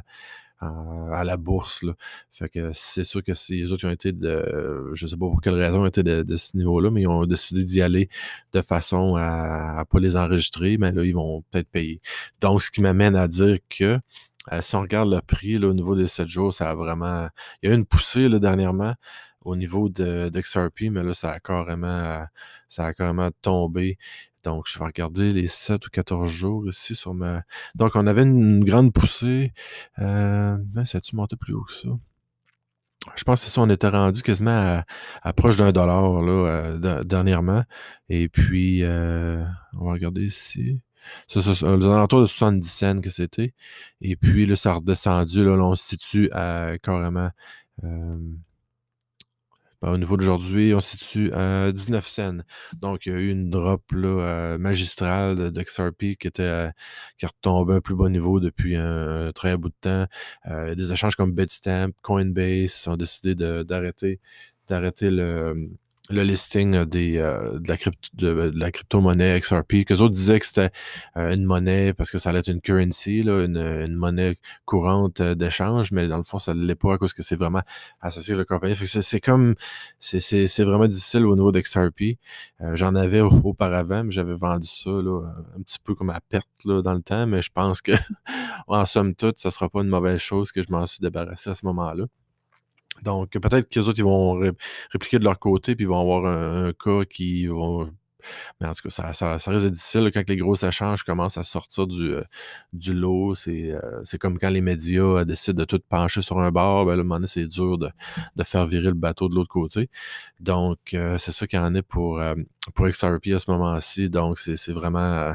à 1.14 1.24
la 1.24 1.38
bourse. 1.38 1.86
Fait 2.32 2.50
que 2.50 2.72
c'est 2.74 3.04
sûr 3.04 3.24
que 3.24 3.32
les 3.50 3.72
autres 3.72 3.88
ont 3.88 3.92
été 3.92 4.12
de. 4.12 4.92
Je 4.94 5.08
sais 5.08 5.18
pas 5.18 5.28
pour 5.28 5.42
quelle 5.42 5.56
raison 5.56 5.86
étaient 5.86 6.04
de, 6.04 6.38
ce 6.38 6.56
niveau-là, 6.58 6.92
mais 6.92 7.02
ils 7.02 7.08
ont 7.08 7.26
décidé 7.26 7.64
d'y 7.64 7.82
aller 7.82 8.10
de 8.54 8.62
façon 8.62 9.16
à 9.16 9.78
ne 9.80 9.84
pas 9.84 10.00
les 10.00 10.18
enregistrer, 10.18 10.78
mais 10.78 10.92
là, 10.92 11.04
ils 11.04 11.14
vont 11.16 11.44
peut-être 11.52 11.70
payer. 11.70 12.02
Donc, 12.42 12.64
ce 12.64 12.72
qui 12.72 12.82
m'amène 12.82 13.16
à 13.16 13.28
dire 13.28 13.58
que 13.70 14.00
euh, 14.52 14.62
si 14.62 14.76
on 14.76 14.82
regarde 14.82 15.10
le 15.12 15.22
prix 15.22 15.58
au 15.64 15.74
niveau 15.74 15.96
des 15.96 16.08
7 16.08 16.28
jours, 16.28 16.54
ça 16.54 16.70
a 16.70 16.76
vraiment. 16.76 17.30
Il 17.62 17.70
y 17.70 17.72
a 17.72 17.76
eu 17.76 17.78
une 17.78 17.86
poussée 17.86 18.30
dernièrement 18.40 18.96
au 19.42 19.56
niveau 19.56 19.90
de, 19.90 20.30
d'XRP, 20.30 20.84
mais 20.92 21.04
là, 21.04 21.14
ça 21.14 21.32
a 21.32 21.40
carrément 21.40 22.26
ça 22.70 22.88
a 22.88 22.94
carrément 22.94 23.30
tombé. 23.42 23.98
Donc, 24.44 24.66
je 24.68 24.78
vais 24.78 24.86
regarder 24.86 25.34
les 25.34 25.48
7 25.48 25.86
ou 25.88 25.90
14 25.90 26.30
jours 26.30 26.68
ici 26.68 26.96
sur 26.96 27.14
ma. 27.14 27.44
Donc, 27.76 27.96
on 27.96 28.08
avait 28.08 28.24
une 28.24 28.64
grande 28.64 28.94
poussée. 28.94 29.54
Euh, 30.00 30.58
ça 30.86 30.98
a-tu 30.98 31.16
monté 31.16 31.36
plus 31.36 31.54
haut 31.54 31.64
que 31.64 31.74
ça? 31.74 31.90
Je 33.16 33.24
pense 33.24 33.44
que 33.44 33.50
ça, 33.50 33.62
on 33.62 33.70
était 33.70 33.90
rendu 33.90 34.22
quasiment 34.22 34.84
à, 35.22 35.34
proche 35.34 35.58
d'un 35.58 35.72
dollar 35.72 36.22
là, 36.22 36.32
euh, 36.32 37.04
dernièrement. 37.04 37.64
Et 38.10 38.30
puis, 38.30 38.84
euh, 38.84 39.44
on 39.74 39.86
va 39.86 39.94
regarder 39.94 40.24
ici. 40.24 40.80
Ça, 41.28 41.42
ça, 41.42 41.52
aux 41.66 41.86
alentours 41.86 42.22
de 42.22 42.26
70 42.28 42.68
cents 42.68 43.02
que 43.02 43.10
c'était. 43.10 43.54
Et 44.02 44.16
puis 44.16 44.46
là, 44.46 44.56
ça 44.56 44.72
a 44.72 44.74
redescendu. 44.76 45.44
Là, 45.44 45.52
on 45.52 45.76
se 45.76 45.86
situe 45.86 46.32
à 46.32 46.78
carrément. 46.82 47.30
Euh, 47.84 48.18
au 49.92 49.98
niveau 49.98 50.18
d'aujourd'hui, 50.18 50.74
on 50.74 50.82
se 50.82 50.98
situe 50.98 51.32
à 51.34 51.72
19 51.72 52.08
cents. 52.08 52.38
Donc, 52.82 53.06
il 53.06 53.14
y 53.14 53.16
a 53.16 53.20
eu 53.20 53.30
une 53.30 53.50
drop 53.50 53.84
là, 53.92 54.08
euh, 54.08 54.58
magistrale 54.58 55.52
d'XRP 55.52 56.16
qui 56.20 56.28
était 56.28 56.44
euh, 56.44 56.70
qui 57.18 57.26
à 57.26 57.30
un 57.50 57.82
plus 57.82 57.96
bas 57.96 58.10
niveau 58.10 58.40
depuis 58.40 58.76
un, 58.76 59.32
très 59.34 59.58
bout 59.58 59.70
de 59.70 59.76
temps. 59.82 60.06
des 60.76 60.92
échanges 60.92 61.16
comme 61.16 61.34
Bitstamp, 61.34 61.92
Coinbase 62.02 62.88
ont 62.88 62.98
décidé 62.98 63.36
d'arrêter 63.36 64.20
d'arrêter 64.70 65.12
le 65.12 65.70
le 66.10 66.24
listing 66.24 66.84
des, 66.84 67.18
euh, 67.18 67.60
de, 67.60 67.70
la 67.70 67.78
crypto, 67.78 68.10
de, 68.14 68.52
la 68.56 68.72
crypto-monnaie 68.72 69.40
XRP, 69.40 69.86
que 69.86 69.94
autres 69.94 70.14
disaient 70.14 70.40
que 70.40 70.46
c'était 70.46 70.72
euh, 71.16 71.34
une 71.34 71.46
monnaie 71.46 71.94
parce 71.94 72.12
que 72.12 72.18
ça 72.18 72.30
allait 72.30 72.40
être 72.40 72.50
une 72.50 72.60
currency, 72.60 73.24
là, 73.24 73.46
une, 73.46 73.58
une 73.58 73.96
monnaie 73.96 74.36
courante 74.66 75.22
euh, 75.22 75.34
d'échange, 75.34 75.92
mais 75.94 76.10
dans 76.10 76.18
le 76.18 76.24
fond, 76.24 76.40
ça 76.40 76.54
ne 76.54 76.66
l'est 76.66 76.76
pas 76.76 76.96
à 76.96 76.98
cause 76.98 77.14
que 77.14 77.24
c'est 77.24 77.38
vraiment 77.38 77.62
associé 78.02 78.34
à 78.34 78.38
la 78.38 78.46
compagnie. 78.46 78.76
c'est 78.76 79.22
comme, 79.22 79.56
c'est 80.02 80.64
vraiment 80.64 80.88
difficile 80.88 81.26
au 81.26 81.36
niveau 81.36 81.52
d'XRP. 81.52 82.18
J'en 82.74 82.96
avais 82.96 83.22
auparavant, 83.22 84.04
mais 84.04 84.12
j'avais 84.12 84.36
vendu 84.36 84.68
ça 84.68 84.90
là, 84.90 85.22
un 85.58 85.62
petit 85.62 85.80
peu 85.84 85.96
comme 85.96 86.10
à 86.10 86.20
perte 86.22 86.48
là, 86.66 86.82
dans 86.82 86.94
le 86.94 87.02
temps, 87.02 87.28
mais 87.28 87.42
je 87.42 87.50
pense 87.54 87.82
que, 87.82 87.94
en 88.68 88.86
somme 88.86 89.16
toute, 89.16 89.40
ça 89.40 89.52
sera 89.52 89.70
pas 89.70 89.82
une 89.82 89.90
mauvaise 89.90 90.20
chose 90.20 90.52
que 90.52 90.62
je 90.62 90.72
m'en 90.72 90.86
suis 90.86 91.00
débarrassé 91.00 91.50
à 91.50 91.56
ce 91.56 91.66
moment-là. 91.66 92.06
Donc, 93.02 93.32
peut-être 93.32 93.68
qu'ils 93.70 93.82
autres, 93.84 94.00
ils 94.00 94.04
vont 94.04 94.40
répliquer 94.92 95.20
de 95.20 95.24
leur 95.24 95.40
côté, 95.40 95.76
puis 95.76 95.86
ils 95.86 95.88
vont 95.88 96.00
avoir 96.00 96.26
un, 96.26 96.72
cas 96.74 97.04
qui 97.10 97.48
vont. 97.48 97.90
Mais 98.62 98.68
en 98.68 98.74
tout 98.74 98.88
cas, 98.88 99.14
ça, 99.14 99.38
ça, 99.38 99.52
reste 99.52 99.66
difficile 99.66 100.10
quand 100.14 100.28
les 100.30 100.38
gros 100.38 100.56
échanges 100.56 101.04
commencent 101.04 101.38
à 101.38 101.44
sortir 101.44 101.88
du, 101.88 102.14
euh, 102.14 102.24
du 102.72 102.94
lot. 102.94 103.36
Euh, 103.48 104.02
c'est 104.06 104.18
comme 104.18 104.40
quand 104.40 104.50
les 104.50 104.62
médias 104.62 105.02
euh, 105.02 105.26
décident 105.26 105.60
de 105.60 105.66
tout 105.66 105.82
pencher 105.90 106.22
sur 106.22 106.40
un 106.40 106.50
bord. 106.50 106.86
Ben, 106.86 106.92
à 106.92 106.96
un 106.96 106.98
moment 106.98 107.16
donné, 107.16 107.28
c'est 107.28 107.48
dur 107.48 107.78
de, 107.78 107.90
de, 108.38 108.44
faire 108.44 108.66
virer 108.66 108.86
le 108.86 108.94
bateau 108.94 109.28
de 109.28 109.36
l'autre 109.36 109.50
côté. 109.50 109.90
Donc, 110.40 110.78
c'est 110.92 111.32
ça 111.32 111.48
qu'il 111.48 111.60
y 111.60 111.62
en 111.62 111.76
est 111.76 111.82
pour, 111.82 112.22
pour 112.76 112.88
XRP 112.88 113.28
à 113.36 113.40
ce 113.40 113.52
moment-ci. 113.52 114.10
Donc, 114.10 114.40
c'est 114.40 114.72
vraiment 114.72 115.34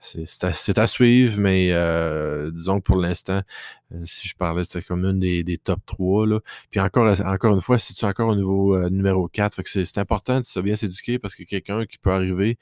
c'est 0.00 0.78
à, 0.78 0.86
suivre, 0.86 1.38
mais 1.38 1.68
euh, 1.72 2.50
disons 2.50 2.78
que 2.80 2.84
pour 2.84 2.96
l'instant, 2.96 3.42
euh, 3.92 4.02
si 4.06 4.28
je 4.28 4.34
parlais, 4.34 4.64
c'était 4.64 4.82
comme 4.82 5.04
une 5.04 5.20
des, 5.20 5.44
des, 5.44 5.58
top 5.58 5.80
3. 5.84 6.26
Là. 6.26 6.40
Puis 6.70 6.80
encore, 6.80 7.20
encore 7.20 7.54
une 7.54 7.60
fois, 7.60 7.78
si 7.78 7.92
tu 7.92 8.04
es 8.04 8.08
encore 8.08 8.28
au 8.28 8.34
niveau 8.34 8.74
euh, 8.76 8.88
numéro 8.88 9.28
4, 9.28 9.60
c'est 9.66 9.98
important 9.98 10.40
de 10.40 10.60
bien 10.62 10.74
s'éduquer 10.74 11.18
parce 11.18 11.34
que 11.34 11.42
quelqu'un 11.42 11.84
qui 11.84 11.98
peut 11.98 12.10
arriver 12.12 12.58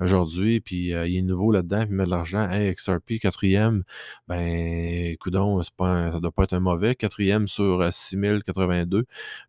aujourd'hui, 0.00 0.60
puis 0.60 0.90
il 0.90 1.16
est 1.16 1.22
nouveau 1.22 1.52
là-dedans, 1.52 1.84
puis 1.86 1.94
met 1.94 2.04
de 2.04 2.10
l'argent, 2.10 2.48
hey, 2.50 2.74
XRP, 2.74 3.18
quatrième, 3.20 3.84
ben, 4.28 5.16
coudon, 5.18 5.60
pas 5.76 6.12
ça 6.12 6.20
doit 6.20 6.32
pas 6.32 6.44
être 6.44 6.52
un 6.52 6.60
mauvais. 6.60 6.94
Quatrième 6.94 7.48
sur 7.48 7.92
6082, 7.92 9.04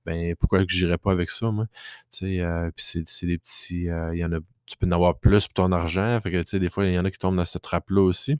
ben, 0.05 0.35
pourquoi 0.35 0.65
que 0.65 0.71
j'irais 0.71 0.97
pas 0.97 1.11
avec 1.11 1.29
ça, 1.29 1.51
moi? 1.51 1.67
Tu 2.11 2.39
sais, 2.39 2.71
puis 2.75 3.05
c'est 3.05 3.25
des 3.25 3.37
petits, 3.37 3.85
il 3.85 4.17
y 4.17 4.25
en 4.25 4.33
a 4.33 4.39
tu 4.65 4.77
peux 4.77 4.85
en 4.85 4.91
avoir 4.91 5.17
plus 5.17 5.47
pour 5.47 5.55
ton 5.55 5.71
argent. 5.71 6.19
Tu 6.23 6.43
sais, 6.45 6.59
des 6.59 6.69
fois, 6.69 6.85
il 6.85 6.93
y 6.93 6.99
en 6.99 7.03
a 7.03 7.09
qui 7.09 7.17
tombent 7.17 7.37
dans 7.37 7.43
cette 7.45 7.63
trappe-là 7.63 8.03
aussi. 8.03 8.37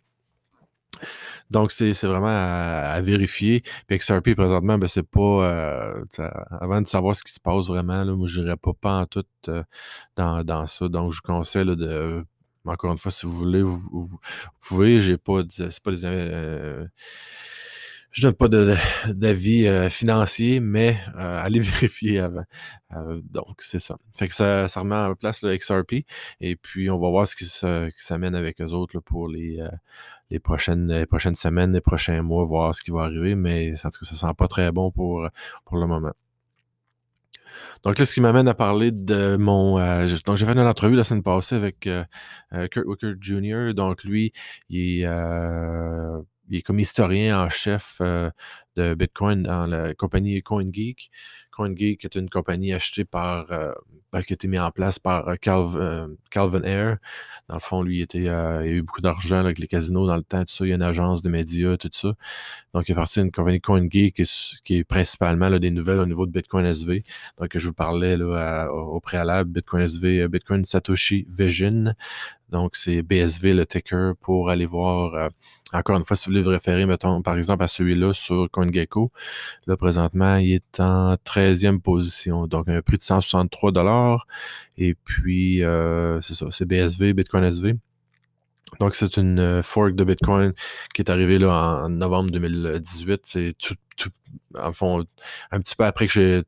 Donc, 1.49 1.71
c'est 1.71 1.93
vraiment 2.03 2.27
à, 2.27 3.01
vérifier. 3.01 3.61
Puis 3.87 3.97
XRP, 3.97 4.35
présentement, 4.35 4.77
ben, 4.77 4.87
c'est 4.87 5.07
pas. 5.07 5.19
Euh, 5.19 6.03
avant 6.61 6.81
de 6.81 6.87
savoir 6.87 7.15
ce 7.15 7.23
qui 7.23 7.33
se 7.33 7.39
passe 7.39 7.67
vraiment, 7.67 8.03
là, 8.03 8.15
moi, 8.15 8.27
je 8.27 8.39
n'irais 8.41 8.57
pas, 8.57 8.73
en 8.83 9.05
tout 9.05 9.25
euh, 9.47 9.63
dans, 10.15 10.43
dans, 10.43 10.65
ça. 10.67 10.87
Donc, 10.87 11.11
je 11.11 11.17
vous 11.17 11.33
conseille 11.33 11.65
de. 11.65 12.23
Encore 12.65 12.91
une 12.91 12.99
fois, 12.99 13.11
si 13.11 13.25
vous 13.25 13.31
voulez, 13.31 13.63
vous, 13.63 14.09
pouvez. 14.61 14.99
J'ai 14.99 15.17
pas. 15.17 15.41
C'est 15.49 15.79
pas. 15.81 15.91
Euh, 15.91 16.85
je 18.11 18.23
donne 18.23 18.33
pas 18.33 18.47
d'avis 18.47 19.89
financier, 19.89 20.59
mais 20.59 20.99
allez 21.15 21.59
vérifier 21.59 22.19
avant. 22.19 22.43
Donc, 23.23 23.61
c'est 23.61 23.79
ça. 23.79 23.97
Fait 24.15 24.27
que 24.27 24.35
ça, 24.35 24.67
ça 24.67 24.79
remet 24.81 24.95
en 24.95 25.15
place 25.15 25.41
le 25.43 25.55
XRP. 25.55 26.05
Et 26.41 26.55
puis, 26.55 26.89
on 26.89 26.99
va 26.99 27.09
voir 27.09 27.27
ce 27.27 27.35
qui 27.35 27.45
s'amène 27.97 28.35
avec 28.35 28.61
eux 28.61 28.71
autres 28.71 28.99
pour 28.99 29.27
les, 29.27 29.63
les, 30.29 30.39
prochaines, 30.39 31.05
prochaines 31.07 31.35
semaines, 31.35 31.73
les 31.73 31.81
prochains 31.81 32.21
mois, 32.21 32.43
voir 32.43 32.75
ce 32.75 32.81
qui 32.81 32.91
va 32.91 33.03
arriver. 33.03 33.35
Mais 33.35 33.73
en 33.83 33.89
tout 33.89 33.99
cas, 33.99 34.05
ça 34.05 34.15
sent 34.15 34.33
pas 34.37 34.47
très 34.47 34.71
bon 34.71 34.91
pour, 34.91 35.27
pour 35.65 35.77
le 35.77 35.87
moment. 35.87 36.13
Donc 37.83 37.97
là, 37.97 38.05
ce 38.05 38.13
qui 38.13 38.21
m'amène 38.21 38.47
à 38.47 38.53
parler 38.53 38.91
de 38.91 39.37
mon... 39.37 39.79
donc 40.25 40.37
j'ai 40.37 40.45
fait 40.45 40.51
une 40.51 40.59
entrevue 40.59 40.95
la 40.95 41.03
semaine 41.03 41.23
passée 41.23 41.55
avec 41.55 41.89
Kurt 42.71 42.85
Wicker 42.85 43.13
Jr. 43.19 43.73
Donc 43.73 44.03
lui, 44.03 44.33
il 44.69 45.01
est 45.01 45.07
il 46.49 46.57
est 46.57 46.61
comme 46.61 46.79
historien 46.79 47.39
en 47.39 47.49
chef 47.49 47.97
euh, 48.01 48.29
de 48.75 48.95
Bitcoin 48.95 49.43
dans 49.43 49.67
la 49.67 49.93
compagnie 49.93 50.41
CoinGeek. 50.41 51.11
CoinGeek 51.51 52.05
est 52.05 52.15
une 52.15 52.29
compagnie 52.29 52.73
achetée 52.73 53.05
par, 53.05 53.51
euh, 53.51 53.71
qui 54.11 54.33
a 54.33 54.35
été 54.35 54.47
mise 54.47 54.59
en 54.59 54.71
place 54.71 54.99
par 54.99 55.27
euh, 55.27 55.35
Calvin, 55.39 56.63
Air. 56.63 56.97
Dans 57.47 57.55
le 57.55 57.59
fond, 57.59 57.81
lui, 57.81 57.97
il, 57.97 58.01
était, 58.01 58.19
il 58.19 58.29
a 58.29 58.65
eu 58.65 58.81
beaucoup 58.81 59.01
d'argent 59.01 59.37
avec 59.37 59.59
les 59.59 59.67
casinos 59.67 60.07
dans 60.07 60.15
le 60.15 60.23
temps, 60.23 60.41
tout 60.41 60.53
ça. 60.53 60.65
Il 60.65 60.69
y 60.69 60.71
a 60.71 60.75
une 60.75 60.81
agence 60.81 61.21
de 61.21 61.29
médias, 61.29 61.77
tout 61.77 61.89
ça. 61.91 62.13
Donc, 62.73 62.87
il 62.89 62.91
est 62.91 62.95
parti 62.95 63.19
d'une 63.19 63.31
compagnie 63.31 63.61
CoinGeek 63.61 64.15
qui 64.15 64.21
est, 64.21 64.61
qui 64.63 64.77
est 64.77 64.83
principalement 64.83 65.49
là, 65.49 65.59
des 65.59 65.71
nouvelles 65.71 65.99
au 65.99 66.05
niveau 66.05 66.25
de 66.25 66.31
Bitcoin 66.31 66.65
SV. 66.65 67.03
Donc, 67.39 67.57
je 67.57 67.67
vous 67.67 67.73
parlais 67.73 68.17
là, 68.17 68.69
au 68.71 68.99
préalable, 68.99 69.51
Bitcoin 69.51 69.83
SV, 69.83 70.27
Bitcoin 70.27 70.63
Satoshi 70.63 71.25
Vision. 71.29 71.93
Donc, 72.51 72.75
c'est 72.75 73.01
BSV, 73.01 73.53
le 73.53 73.65
ticker, 73.65 74.13
pour 74.21 74.49
aller 74.49 74.65
voir 74.65 75.29
encore 75.73 75.97
une 75.97 76.05
fois, 76.05 76.15
si 76.15 76.25
vous 76.25 76.31
voulez 76.31 76.43
vous 76.43 76.49
référer, 76.49 76.85
mettons, 76.85 77.21
par 77.21 77.37
exemple, 77.37 77.63
à 77.63 77.67
celui-là 77.67 78.13
sur 78.13 78.49
CoinGecko, 78.51 79.11
là, 79.67 79.77
présentement, 79.77 80.37
il 80.37 80.53
est 80.53 80.79
en 80.79 81.13
13e 81.15 81.79
position. 81.79 82.47
Donc, 82.47 82.67
un 82.69 82.81
prix 82.81 82.97
de 82.97 83.03
163 83.03 83.71
Et 84.77 84.95
puis, 84.95 85.63
euh, 85.63 86.21
c'est 86.21 86.33
ça, 86.33 86.47
c'est 86.51 86.65
BSV, 86.65 87.13
Bitcoin 87.13 87.43
SV. 87.43 87.75
Donc, 88.79 88.95
c'est 88.95 89.17
une 89.17 89.39
euh, 89.39 89.63
fork 89.63 89.93
de 89.95 90.03
Bitcoin 90.03 90.53
qui 90.93 91.01
est 91.01 91.09
arrivée 91.09 91.39
là, 91.39 91.83
en 91.85 91.89
novembre 91.89 92.31
2018. 92.31 93.21
C'est 93.25 93.53
tout, 93.57 93.75
tout, 93.97 94.11
en 94.57 94.73
fond, 94.73 95.05
un 95.51 95.59
petit 95.59 95.75
peu 95.75 95.85
après 95.85 96.07
que 96.07 96.13
j'ai 96.13 96.41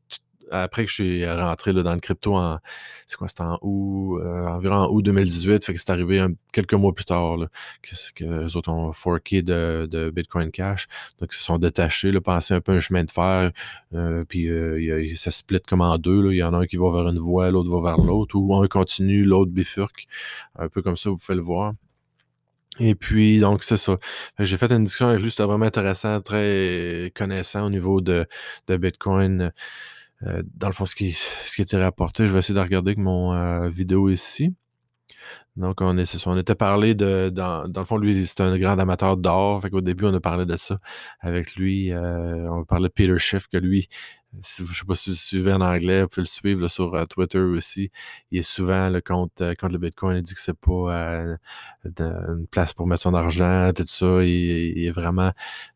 après 0.51 0.86
que 0.86 0.89
je 0.89 0.96
suis 0.96 1.29
rentré 1.29 1.74
là, 1.74 1.84
dans 1.84 1.93
le 1.93 2.00
crypto 2.00 2.36
en, 2.36 2.60
c'est 3.08 3.17
quoi, 3.17 3.27
c'était 3.27 3.41
en 3.41 3.58
août, 3.62 4.20
euh, 4.20 4.48
environ 4.48 4.75
en 4.75 4.88
août 4.89 5.01
2018, 5.01 5.65
fait 5.65 5.74
que 5.74 5.79
c'est 5.79 5.89
arrivé 5.89 6.24
quelques 6.51 6.74
mois 6.74 6.93
plus 6.93 7.05
tard, 7.05 7.38
là, 7.38 7.48
que, 7.81 7.96
que 8.15 8.24
les 8.24 8.55
autres 8.55 8.72
ont 8.72 8.91
forké 8.91 9.41
de, 9.41 10.12
Bitcoin 10.13 10.51
Cash, 10.51 10.88
donc 11.20 11.29
ils 11.34 11.38
se 11.38 11.43
sont 11.43 11.58
détachés, 11.58 12.12
là, 12.12 12.22
passer 12.22 12.53
un 12.53 12.62
peu 12.62 12.74
un 12.74 12.79
chemin 12.79 13.03
de 13.03 13.12
fer, 13.12 13.51
euh, 13.93 14.24
puis 14.27 14.50
euh, 14.50 15.13
ça 15.15 15.31
split 15.31 15.62
comme 15.67 15.81
en 15.81 15.98
deux, 15.98 16.31
il 16.31 16.38
y 16.38 16.43
en 16.43 16.53
a 16.53 16.58
un 16.58 16.65
qui 16.65 16.77
va 16.77 16.91
vers 16.91 17.08
une 17.08 17.20
voie, 17.20 17.50
l'autre 17.51 17.70
va 17.70 17.81
vers 17.96 18.03
l'autre, 18.03 18.36
ou 18.36 18.55
un 18.55 18.67
continue, 18.67 19.24
l'autre 19.24 19.51
bifurque, 19.51 20.08
un 20.58 20.70
peu 20.70 20.81
comme 20.81 20.98
ça, 20.98 21.10
vous 21.10 21.17
pouvez 21.17 21.36
le 21.36 21.43
voir. 21.43 21.74
Et 22.79 22.96
puis, 22.96 23.39
donc, 23.39 23.63
c'est 23.63 23.77
ça. 23.77 23.98
J'ai 24.39 24.58
fait 24.58 24.72
une 24.72 24.86
discussion 24.86 25.08
avec 25.08 25.22
lui, 25.22 25.29
c'était 25.29 25.43
vraiment 25.43 25.65
intéressant, 25.65 26.22
très 26.22 27.12
connaissant 27.15 27.65
au 27.65 27.70
niveau 27.70 28.00
de 28.00 28.25
Bitcoin. 28.70 29.51
Euh, 30.23 30.43
dans 30.55 30.67
le 30.67 30.73
fond, 30.73 30.85
ce 30.85 30.95
qui, 30.95 31.13
ce 31.13 31.55
qui 31.55 31.61
était 31.61 31.81
rapporté, 31.81 32.27
je 32.27 32.33
vais 32.33 32.39
essayer 32.39 32.55
de 32.55 32.59
regarder 32.59 32.91
avec 32.91 32.99
mon 32.99 33.33
euh, 33.33 33.69
vidéo 33.69 34.09
ici. 34.09 34.53
Donc, 35.57 35.81
on, 35.81 35.97
était 35.97 36.55
parlé 36.55 36.95
de. 36.95 37.29
Dans, 37.29 37.63
le 37.63 37.85
fond, 37.85 37.97
lui, 37.97 38.25
c'est 38.25 38.39
un 38.39 38.57
grand 38.57 38.79
amateur 38.79 39.17
d'or. 39.17 39.61
Fait 39.61 39.69
qu'au 39.69 39.81
début, 39.81 40.05
on 40.05 40.13
a 40.13 40.21
parlé 40.21 40.45
de 40.45 40.55
ça 40.55 40.79
avec 41.19 41.55
lui. 41.55 41.91
Euh, 41.91 42.49
on 42.49 42.63
parlait 42.63 42.87
de 42.87 42.93
Peter 42.93 43.17
Schiff, 43.17 43.47
que 43.47 43.57
lui, 43.57 43.89
je 44.33 44.63
ne 44.63 44.67
sais 44.67 44.85
pas 44.87 44.95
si 44.95 45.09
vous 45.09 45.15
suivez 45.17 45.51
en 45.51 45.59
anglais, 45.59 46.03
vous 46.03 46.07
pouvez 46.07 46.21
le 46.21 46.27
suivre 46.27 46.67
sur 46.69 46.95
euh, 46.95 47.03
Twitter 47.05 47.39
aussi. 47.39 47.91
Il 48.31 48.39
est 48.39 48.43
souvent 48.43 48.89
le 48.89 49.01
contre, 49.01 49.43
euh, 49.43 49.53
contre 49.53 49.73
le 49.73 49.79
Bitcoin. 49.79 50.17
Il 50.19 50.23
dit 50.23 50.33
que 50.33 50.39
c'est 50.39 50.57
pas 50.57 51.35
une 51.83 52.47
place 52.49 52.71
pour 52.73 52.87
mettre 52.87 53.01
son 53.01 53.13
argent, 53.13 53.71
tout 53.75 53.83
ça. 53.87 54.23
Il, 54.23 54.85
est 54.85 54.91
vraiment 54.91 55.33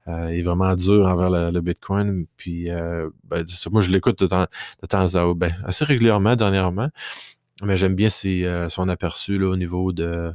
il 0.08 0.40
est 0.40 0.42
vraiment 0.42 0.74
dur 0.76 1.06
envers 1.06 1.52
le, 1.52 1.60
Bitcoin. 1.60 2.28
Puis 2.38 2.70
ben, 2.70 3.44
moi, 3.72 3.82
je 3.82 3.92
l'écoute 3.92 4.20
de 4.20 4.28
temps, 4.28 4.48
de 4.82 4.88
temps 4.88 5.16
à 5.16 5.26
autre, 5.26 5.40
ben, 5.40 5.54
assez 5.66 5.84
régulièrement 5.84 6.38
dernièrement. 6.38 6.90
Mais 7.64 7.76
j'aime 7.78 7.96
bien 7.96 8.10
son 8.10 8.90
aperçu 8.90 9.38
là, 9.38 9.48
au 9.48 9.56
niveau 9.56 9.94
de, 9.94 10.34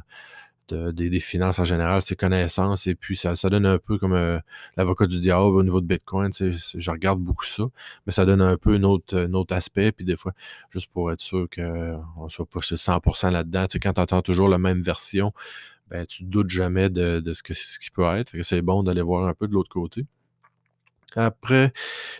des, 0.71 1.19
finances 1.19 1.59
en 1.59 1.65
général, 1.65 2.01
ses 2.01 2.15
connaissances, 2.15 2.87
et 2.87 2.95
puis 2.95 3.15
ça, 3.15 3.35
ça 3.35 3.49
donne 3.49 3.65
un 3.65 3.77
peu 3.77 3.97
comme 3.97 4.13
euh, 4.13 4.39
l'avocat 4.77 5.07
du 5.07 5.19
diable 5.19 5.41
au 5.41 5.63
niveau 5.63 5.81
de 5.81 5.85
Bitcoin. 5.85 6.31
Je 6.33 6.91
regarde 6.91 7.19
beaucoup 7.19 7.45
ça, 7.45 7.63
mais 8.05 8.11
ça 8.11 8.25
donne 8.25 8.41
un 8.41 8.57
peu 8.57 8.75
un 8.75 8.83
autre, 8.83 9.53
aspect, 9.53 9.91
puis 9.91 10.05
des 10.05 10.17
fois, 10.17 10.33
juste 10.69 10.91
pour 10.91 11.11
être 11.11 11.21
sûr 11.21 11.47
qu'on 11.53 12.23
ne 12.23 12.29
soit 12.29 12.45
pas 12.45 12.59
100% 12.59 13.31
là-dedans, 13.31 13.65
quand 13.81 13.93
tu 13.93 14.01
entends 14.01 14.21
toujours 14.21 14.49
la 14.49 14.57
même 14.57 14.81
version, 14.81 15.33
ben, 15.89 16.05
tu 16.05 16.23
ne 16.23 16.29
doutes 16.29 16.49
jamais 16.49 16.89
de, 16.89 17.21
ce, 17.33 17.43
que, 17.43 17.53
ce 17.53 17.79
qui 17.79 17.91
peut 17.91 18.05
être. 18.15 18.33
c'est 18.43 18.61
bon 18.61 18.83
d'aller 18.83 19.01
voir 19.01 19.27
un 19.27 19.33
peu 19.33 19.47
de 19.47 19.53
l'autre 19.53 19.69
côté. 19.69 20.05
Après, 21.15 21.73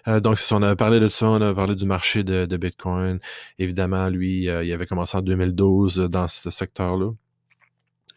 euh, 0.08 0.20
donc, 0.20 0.40
si 0.40 0.54
on 0.54 0.62
a 0.62 0.76
parlé 0.76 1.00
de 1.00 1.10
ça, 1.10 1.28
on 1.28 1.42
a 1.42 1.54
parlé 1.54 1.76
du 1.76 1.86
marché 1.86 2.24
de, 2.24 2.58
Bitcoin. 2.58 3.20
Évidemment, 3.60 4.10
lui, 4.10 4.50
euh, 4.50 4.64
il 4.64 4.72
avait 4.74 4.86
commencé 4.88 5.18
en 5.18 5.22
2012 5.22 5.98
dans 6.10 6.28
ce 6.28 6.50
secteur-là. 6.50 7.12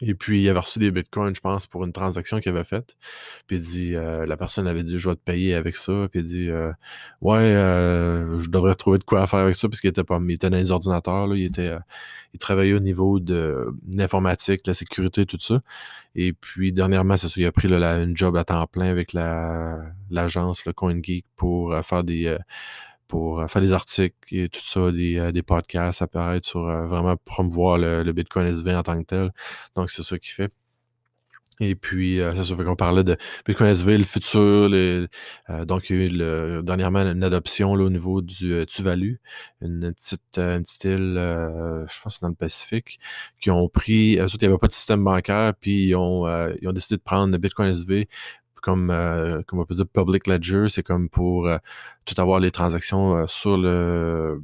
Et 0.01 0.13
puis, 0.13 0.41
il 0.41 0.49
avait 0.49 0.59
reçu 0.59 0.79
des 0.79 0.91
bitcoins, 0.91 1.33
je 1.35 1.39
pense, 1.39 1.67
pour 1.67 1.85
une 1.85 1.93
transaction 1.93 2.39
qu'il 2.39 2.49
avait 2.51 2.65
faite. 2.65 2.97
Puis 3.47 3.57
il 3.57 3.61
dit, 3.61 3.95
euh, 3.95 4.25
la 4.25 4.35
personne 4.35 4.67
avait 4.67 4.83
dit, 4.83 4.99
je 4.99 5.09
vais 5.09 5.15
te 5.15 5.21
payer 5.21 5.55
avec 5.55 5.75
ça. 5.75 6.07
Puis 6.11 6.19
il 6.19 6.25
dit, 6.25 6.49
euh, 6.49 6.71
ouais, 7.21 7.37
euh, 7.39 8.39
je 8.39 8.49
devrais 8.49 8.75
trouver 8.75 8.97
de 8.97 9.05
quoi 9.05 9.25
faire 9.27 9.39
avec 9.39 9.55
ça, 9.55 9.69
parce 9.69 9.79
qu'il 9.79 9.89
était 9.89 10.03
pas, 10.03 10.19
il 10.21 10.31
était 10.31 10.49
dans 10.49 10.57
les 10.57 10.71
ordinateurs, 10.71 11.27
là, 11.27 11.35
il 11.35 11.45
était, 11.45 11.73
il 12.33 12.39
travaillait 12.39 12.73
au 12.73 12.79
niveau 12.79 13.19
de 13.19 13.67
l'informatique, 13.89 14.67
la 14.67 14.73
sécurité, 14.73 15.25
tout 15.25 15.39
ça. 15.39 15.61
Et 16.15 16.33
puis, 16.33 16.73
dernièrement, 16.73 17.15
il 17.35 17.45
a 17.45 17.51
pris 17.51 17.67
là, 17.69 18.01
une 18.01 18.17
job 18.17 18.35
à 18.35 18.43
temps 18.43 18.67
plein 18.67 18.89
avec 18.89 19.13
la, 19.13 19.79
l'agence, 20.09 20.65
le 20.65 20.73
CoinGeek, 20.73 21.25
pour 21.37 21.73
faire 21.83 22.03
des, 22.03 22.37
pour 23.07 23.39
euh, 23.39 23.47
faire 23.47 23.61
des 23.61 23.73
articles 23.73 24.15
et 24.31 24.49
tout 24.49 24.63
ça, 24.63 24.91
des, 24.91 25.17
euh, 25.17 25.31
des 25.31 25.43
podcasts, 25.43 26.01
apparaître 26.01 26.47
sur 26.47 26.67
euh, 26.67 26.85
vraiment 26.87 27.15
promouvoir 27.17 27.77
le, 27.77 28.11
Bitcoin 28.13 28.47
SV 28.47 28.75
en 28.75 28.83
tant 28.83 28.99
que 28.99 29.05
tel. 29.05 29.31
Donc, 29.75 29.89
c'est 29.89 30.03
ça 30.03 30.17
qu'il 30.17 30.31
fait. 30.31 30.51
Et 31.61 31.75
puis, 31.75 32.19
ça, 32.19 32.43
fait 32.43 32.63
qu'on 32.65 32.75
parlait 32.75 33.05
de 33.05 33.15
Bitcoin 33.45 33.69
SV, 33.69 33.97
le 33.97 34.03
futur. 34.03 34.69
donc, 35.65 35.89
il 35.89 35.95
y 35.95 35.99
a 35.99 36.05
eu 36.05 36.09
le, 36.09 36.61
dernièrement 36.63 36.99
une 36.99 37.23
adoption 37.23 37.75
là, 37.75 37.85
au 37.85 37.89
niveau 37.89 38.21
du 38.21 38.65
Tuvalu, 38.67 39.21
une 39.61 39.93
petite, 39.93 40.37
une 40.37 40.63
petite 40.63 40.83
île, 40.83 41.13
je 41.15 42.01
pense 42.03 42.19
dans 42.19 42.27
le 42.27 42.35
Pacifique, 42.35 42.99
qui 43.39 43.51
ont 43.51 43.69
pris, 43.69 44.17
eux 44.17 44.27
il 44.33 44.39
n'y 44.41 44.47
avait 44.47 44.57
pas 44.57 44.67
de 44.67 44.73
système 44.73 45.01
bancaire, 45.01 45.53
puis 45.57 45.85
ils 45.85 45.95
ont, 45.95 46.27
ils 46.61 46.67
ont 46.67 46.73
décidé 46.73 46.97
de 46.97 47.01
prendre 47.01 47.31
le 47.31 47.37
Bitcoin 47.37 47.69
SV 47.69 48.09
comme, 48.65 48.89
euh, 48.89 49.43
comme 49.43 49.59
on 49.59 49.65
peut 49.65 49.75
dire 49.75 49.85
public 49.87 50.25
ledger, 50.25 50.69
c'est 50.69 50.81
comme 50.81 51.07
pour 51.07 51.47
euh, 51.47 51.57
tout 52.05 52.19
avoir 52.19 52.39
les 52.39 52.49
transactions 52.49 53.15
euh, 53.15 53.27
sur 53.27 53.59
le 53.59 54.41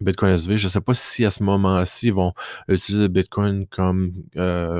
Bitcoin 0.00 0.32
SV. 0.34 0.58
Je 0.58 0.66
ne 0.66 0.70
sais 0.70 0.80
pas 0.80 0.92
si 0.94 1.24
à 1.24 1.30
ce 1.30 1.44
moment-ci, 1.44 2.08
ils 2.08 2.12
vont 2.12 2.32
utiliser 2.66 3.08
Bitcoin 3.08 3.66
comme 3.68 4.12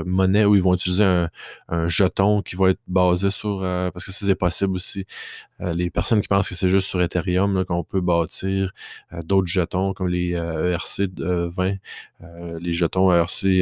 monnaie 0.05 0.43
ou 0.43 0.55
ils 0.55 0.61
vont 0.61 0.73
utiliser 0.73 1.05
un, 1.05 1.87
jeton 1.87 2.41
qui 2.41 2.57
va 2.57 2.71
être 2.71 2.81
basé 2.87 3.31
sur, 3.31 3.61
parce 3.93 4.03
que 4.03 4.11
c'est 4.11 4.35
possible 4.35 4.75
aussi. 4.75 5.05
les 5.59 5.89
personnes 5.91 6.21
qui 6.21 6.27
pensent 6.27 6.49
que 6.49 6.55
c'est 6.55 6.69
juste 6.69 6.87
sur 6.87 7.01
Ethereum 7.01 7.63
qu'on 7.65 7.83
peut 7.83 8.01
bâtir 8.01 8.71
d'autres 9.23 9.47
jetons 9.47 9.93
comme 9.93 10.07
les 10.07 10.31
ERC 10.31 11.11
20, 11.19 11.75
les 12.59 12.73
jetons 12.73 13.13
ERC, 13.13 13.61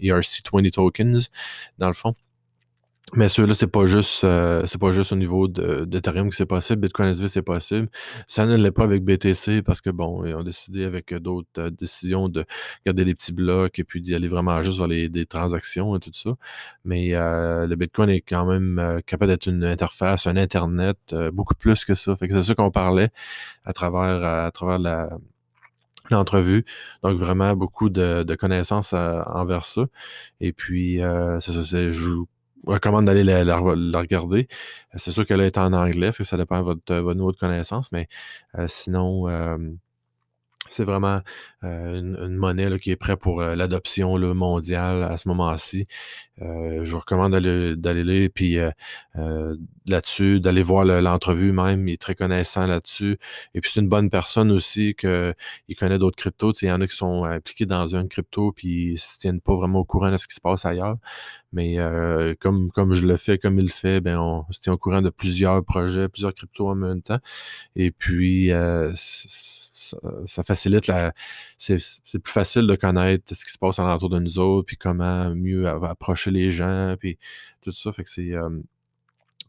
ERC 0.00 0.42
20 0.52 0.70
tokens, 0.70 1.30
dans 1.78 1.88
le 1.88 1.94
fond. 1.94 2.14
Mais 3.16 3.28
ceux-là, 3.28 3.54
c'est 3.54 3.66
pas 3.66 3.86
juste 3.86 4.22
euh, 4.22 4.64
c'est 4.66 4.80
pas 4.80 4.92
juste 4.92 5.10
au 5.12 5.16
niveau 5.16 5.48
d'Ethereum 5.48 6.30
que 6.30 6.36
c'est 6.36 6.46
possible. 6.46 6.82
Bitcoin 6.82 7.08
SV, 7.08 7.28
c'est 7.28 7.42
possible. 7.42 7.88
Ça 8.28 8.46
ne 8.46 8.56
l'est 8.56 8.70
pas 8.70 8.84
avec 8.84 9.04
BTC 9.04 9.62
parce 9.62 9.80
que 9.80 9.90
bon, 9.90 10.24
ils 10.24 10.34
ont 10.34 10.44
décidé 10.44 10.84
avec 10.84 11.12
d'autres 11.14 11.48
euh, 11.58 11.70
décisions 11.70 12.28
de 12.28 12.44
garder 12.86 13.04
les 13.04 13.14
petits 13.14 13.32
blocs 13.32 13.78
et 13.80 13.84
puis 13.84 14.00
d'y 14.00 14.14
aller 14.14 14.28
vraiment 14.28 14.62
juste 14.62 14.78
vers 14.78 14.86
les 14.86 15.08
des 15.08 15.26
transactions 15.26 15.96
et 15.96 16.00
tout 16.00 16.12
ça. 16.12 16.30
Mais 16.84 17.14
euh, 17.14 17.66
le 17.66 17.74
Bitcoin 17.76 18.10
est 18.10 18.20
quand 18.20 18.46
même 18.46 19.00
capable 19.06 19.32
d'être 19.32 19.46
une 19.48 19.64
interface, 19.64 20.26
un 20.26 20.36
Internet, 20.36 21.14
beaucoup 21.32 21.54
plus 21.54 21.84
que 21.84 21.94
ça. 21.96 22.14
Fait 22.16 22.28
que 22.28 22.34
c'est 22.34 22.48
ça 22.48 22.54
qu'on 22.54 22.70
parlait 22.70 23.10
à 23.64 23.72
travers 23.72 24.24
à 24.24 24.50
travers 24.52 24.78
la 24.78 25.10
l'entrevue. 26.10 26.64
Donc, 27.02 27.16
vraiment 27.16 27.54
beaucoup 27.56 27.88
de, 27.90 28.24
connaissances 28.36 28.92
envers 28.94 29.64
ça. 29.64 29.86
Et 30.40 30.52
puis, 30.52 31.00
c'est 31.40 31.52
ça, 31.52 31.90
je 31.90 32.24
recommande 32.66 33.06
d'aller 33.06 33.24
la, 33.24 33.56
regarder. 33.56 34.48
C'est 34.96 35.12
sûr 35.12 35.26
qu'elle 35.26 35.40
est 35.40 35.58
en 35.58 35.72
anglais, 35.72 36.12
ça 36.24 36.36
dépend 36.36 36.58
de 36.60 36.64
votre, 36.64 36.94
votre 36.96 37.18
niveau 37.18 37.32
de 37.32 37.36
connaissance, 37.36 37.90
mais 37.92 38.08
euh, 38.58 38.66
sinon, 38.68 39.28
euh, 39.28 39.56
c'est 40.70 40.84
vraiment 40.84 41.20
euh, 41.64 41.98
une, 41.98 42.36
monnaie 42.36 42.78
qui 42.78 42.90
est 42.90 42.96
prête 42.96 43.18
pour 43.18 43.42
euh, 43.42 43.54
l'adoption 43.54 44.16
mondiale 44.34 45.02
à 45.02 45.16
ce 45.16 45.28
moment-ci. 45.28 45.86
Euh, 46.40 46.84
je 46.84 46.92
vous 46.92 47.00
recommande 47.00 47.32
d'aller 47.32 48.04
lire, 48.04 48.30
puis 48.34 48.56
là-dessus, 49.86 50.40
d'aller 50.40 50.62
voir 50.62 50.84
l'entrevue 50.84 51.52
même. 51.52 51.86
Il 51.88 51.94
est 51.94 52.00
très 52.00 52.14
connaissant 52.14 52.66
là-dessus. 52.66 53.18
Et 53.54 53.60
puis 53.60 53.70
c'est 53.72 53.80
une 53.80 53.88
bonne 53.88 54.10
personne 54.10 54.50
aussi, 54.50 54.94
que, 54.94 55.34
il 55.68 55.76
connaît 55.76 55.98
d'autres 55.98 56.16
cryptos. 56.16 56.52
Il 56.62 56.68
y 56.68 56.72
en 56.72 56.80
a 56.80 56.86
qui 56.86 56.96
sont 56.96 57.24
impliqués 57.24 57.66
dans 57.66 57.94
une 57.94 58.08
crypto, 58.08 58.52
puis 58.52 58.88
ils 58.88 58.92
ne 58.92 58.98
se 58.98 59.18
tiennent 59.18 59.40
pas 59.40 59.54
vraiment 59.56 59.80
au 59.80 59.84
courant 59.84 60.10
de 60.10 60.16
ce 60.16 60.26
qui 60.26 60.34
se 60.34 60.40
passe 60.40 60.64
ailleurs. 60.64 60.96
Mais 61.52 61.76
comme, 62.40 62.70
comme 62.70 62.94
je 62.94 63.06
le 63.06 63.16
fais, 63.16 63.38
comme 63.38 63.58
il 63.58 63.64
le 63.64 63.70
fait, 63.70 64.00
ben 64.00 64.18
on 64.18 64.44
se 64.50 64.60
tient 64.60 64.72
au 64.72 64.78
courant 64.78 65.02
de 65.02 65.10
plusieurs 65.10 65.64
projets, 65.64 66.08
plusieurs 66.08 66.34
cryptos 66.34 66.68
en 66.68 66.76
même 66.76 67.02
temps. 67.02 67.18
Et 67.76 67.90
puis, 67.90 68.52
ça, 70.26 70.42
facilite 70.42 70.86
la. 70.86 71.12
C'est 71.58 71.78
plus 72.22 72.32
facile 72.32 72.66
de 72.66 72.76
connaître 72.76 73.34
ce 73.34 73.44
qui 73.44 73.52
se 73.52 73.58
passe 73.58 73.78
alentour 73.78 74.10
de 74.10 74.18
nous 74.18 74.38
autres, 74.38 74.66
puis 74.66 74.76
comment 74.76 75.34
mieux 75.34 75.68
approcher 75.68 76.30
les 76.30 76.50
gens, 76.50 76.96
puis 76.98 77.18
tout 77.62 77.72
ça. 77.72 77.92
Fait 77.92 78.04
que 78.04 78.10
c'est. 78.10 78.32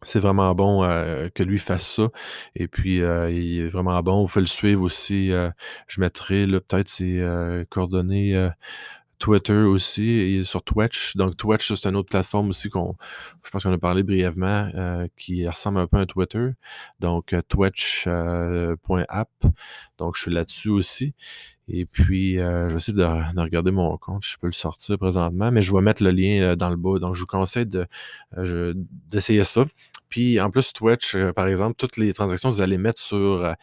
c'est 0.03 0.19
vraiment 0.19 0.53
bon 0.55 0.83
euh, 0.83 1.29
que 1.33 1.43
lui 1.43 1.59
fasse 1.59 1.87
ça. 1.87 2.09
Et 2.55 2.67
puis, 2.67 3.01
euh, 3.01 3.29
il 3.31 3.59
est 3.61 3.67
vraiment 3.69 4.01
bon. 4.01 4.21
Vous 4.21 4.27
pouvez 4.27 4.41
le 4.41 4.47
suivre 4.47 4.81
aussi. 4.83 5.31
Euh, 5.31 5.49
je 5.87 6.01
mettrai 6.01 6.45
peut-être 6.47 6.89
ses 6.89 7.23
coordonnées 7.69 8.49
Twitter 9.21 9.53
aussi 9.53 10.09
et 10.09 10.43
sur 10.43 10.63
Twitch. 10.63 11.15
Donc 11.15 11.37
Twitch, 11.37 11.73
c'est 11.73 11.87
une 11.87 11.95
autre 11.95 12.09
plateforme 12.09 12.49
aussi 12.49 12.69
qu'on, 12.69 12.95
je 13.45 13.49
pense 13.51 13.63
qu'on 13.63 13.71
a 13.71 13.77
parlé 13.77 14.03
brièvement, 14.03 14.69
euh, 14.75 15.07
qui 15.15 15.47
ressemble 15.47 15.79
un 15.79 15.87
peu 15.87 15.99
à 15.99 16.05
Twitter. 16.05 16.49
Donc 16.99 17.33
euh, 17.33 17.41
twitch.app. 17.47 18.07
Euh, 18.07 19.49
Donc 19.97 20.15
je 20.15 20.21
suis 20.21 20.31
là-dessus 20.31 20.69
aussi. 20.69 21.13
Et 21.73 21.85
puis, 21.85 22.35
je 22.35 22.67
vais 22.67 22.75
essayer 22.75 22.97
de, 22.97 23.39
regarder 23.39 23.71
mon 23.71 23.95
compte. 23.95 24.25
Je 24.25 24.35
peux 24.37 24.47
le 24.47 24.51
sortir 24.51 24.97
présentement, 24.97 25.51
mais 25.51 25.61
je 25.61 25.71
vais 25.71 25.79
mettre 25.79 26.03
le 26.03 26.11
lien 26.11 26.57
dans 26.57 26.69
le 26.69 26.75
bas. 26.75 26.99
Donc, 26.99 27.15
je 27.15 27.21
vous 27.21 27.27
conseille 27.27 27.65
de, 27.65 27.87
d'essayer 29.09 29.45
ça. 29.45 29.63
Puis, 30.09 30.41
en 30.41 30.49
plus, 30.49 30.73
Twitch, 30.73 31.15
par 31.33 31.47
exemple, 31.47 31.75
toutes 31.77 31.95
les 31.95 32.11
transactions, 32.11 32.49
vous 32.49 32.59
allez 32.59 32.77
mettre 32.77 32.99
sur 32.99 33.55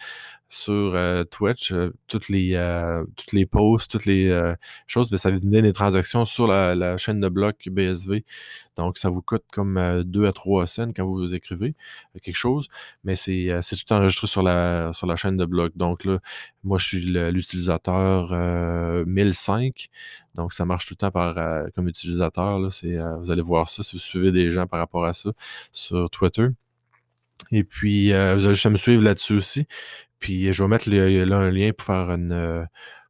sur 0.49 0.95
euh, 0.95 1.25
Twitch, 1.25 1.73
euh, 1.73 1.91
toutes 2.07 2.29
les 2.29 2.55
euh, 2.55 3.05
toutes 3.17 3.33
les 3.33 3.45
posts, 3.45 3.91
toutes 3.91 4.07
les 4.07 4.55
choses, 4.87 5.11
ben, 5.11 5.19
ça 5.19 5.31
donne 5.31 5.63
des 5.63 5.73
transactions 5.73 6.25
sur 6.25 6.47
la, 6.47 6.97
chaîne 6.97 7.21
de 7.21 7.29
bloc 7.29 7.69
BSV. 7.71 8.25
Donc, 8.77 8.97
ça 8.99 9.11
vous 9.11 9.23
coûte 9.23 9.45
comme 9.53 10.03
2 10.05 10.27
à 10.27 10.33
3 10.33 10.67
cents 10.67 10.93
quand 10.95 11.05
vous 11.05 11.35
écrivez 11.35 11.75
quelque 12.23 12.37
chose, 12.37 12.69
mais 13.05 13.17
c'est 13.17 13.61
tout 13.61 13.93
enregistré 13.93 14.27
sur 14.27 14.43
la 14.43 14.93
sur 14.93 15.07
la 15.07 15.17
chaîne 15.17 15.37
de 15.37 15.45
bloc. 15.45 15.77
Donc 15.77 16.05
là, 16.05 16.19
moi, 16.65 16.79
je 16.79 16.87
suis 16.87 17.01
l'utilisateur 17.01 18.33
1005. 19.07 19.89
Donc, 20.35 20.53
ça 20.53 20.65
marche 20.65 20.87
tout 20.87 20.95
le 20.95 20.99
temps 20.99 21.11
par 21.11 21.35
comme 21.75 21.89
utilisateur. 21.89 22.59
Là, 22.59 22.69
vous 23.21 23.31
allez 23.31 23.43
voir 23.43 23.69
ça 23.69 23.83
si 23.83 23.97
vous 23.97 24.03
suivez 24.03 24.33
des 24.33 24.51
gens 24.51 24.67
par 24.67 24.81
rapport 24.81 25.05
à 25.05 25.13
ça 25.13 25.31
sur 25.73 26.09
Twitter. 26.11 26.47
Et 27.53 27.65
puis, 27.65 28.11
vous 28.11 28.15
allez 28.17 28.55
juste 28.55 28.67
me 28.67 28.77
suivre 28.77 29.03
là-dessus 29.03 29.35
aussi. 29.35 29.67
Puis 30.19 30.53
je 30.53 30.63
vais 30.63 30.69
mettre 30.69 30.91
là 30.91 31.37
un 31.37 31.51
lien 31.51 31.71
pour 31.77 31.87
faire 31.87 32.09
euh, 32.11 32.65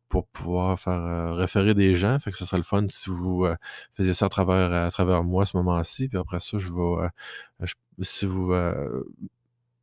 pour 0.09 0.27
pouvoir 0.29 0.79
faire 0.79 1.05
euh, 1.05 1.33
référer 1.33 1.75
des 1.75 1.95
gens. 1.95 2.19
Fait 2.19 2.31
que 2.31 2.37
ce 2.37 2.45
serait 2.45 2.59
le 2.59 2.63
fun 2.63 2.87
si 2.89 3.11
vous 3.11 3.45
euh, 3.45 3.57
faisiez 3.97 4.15
ça 4.15 4.27
à 4.27 4.29
travers, 4.29 4.73
à 4.73 4.91
travers 4.91 5.25
moi 5.25 5.43
à 5.43 5.47
ce 5.47 5.57
moment-ci. 5.57 6.09
Puis 6.09 6.19
après 6.19 6.41
ça, 6.41 6.59
je 6.59 6.69
vais 6.69 7.69
si 8.03 8.27
vous 8.27 8.55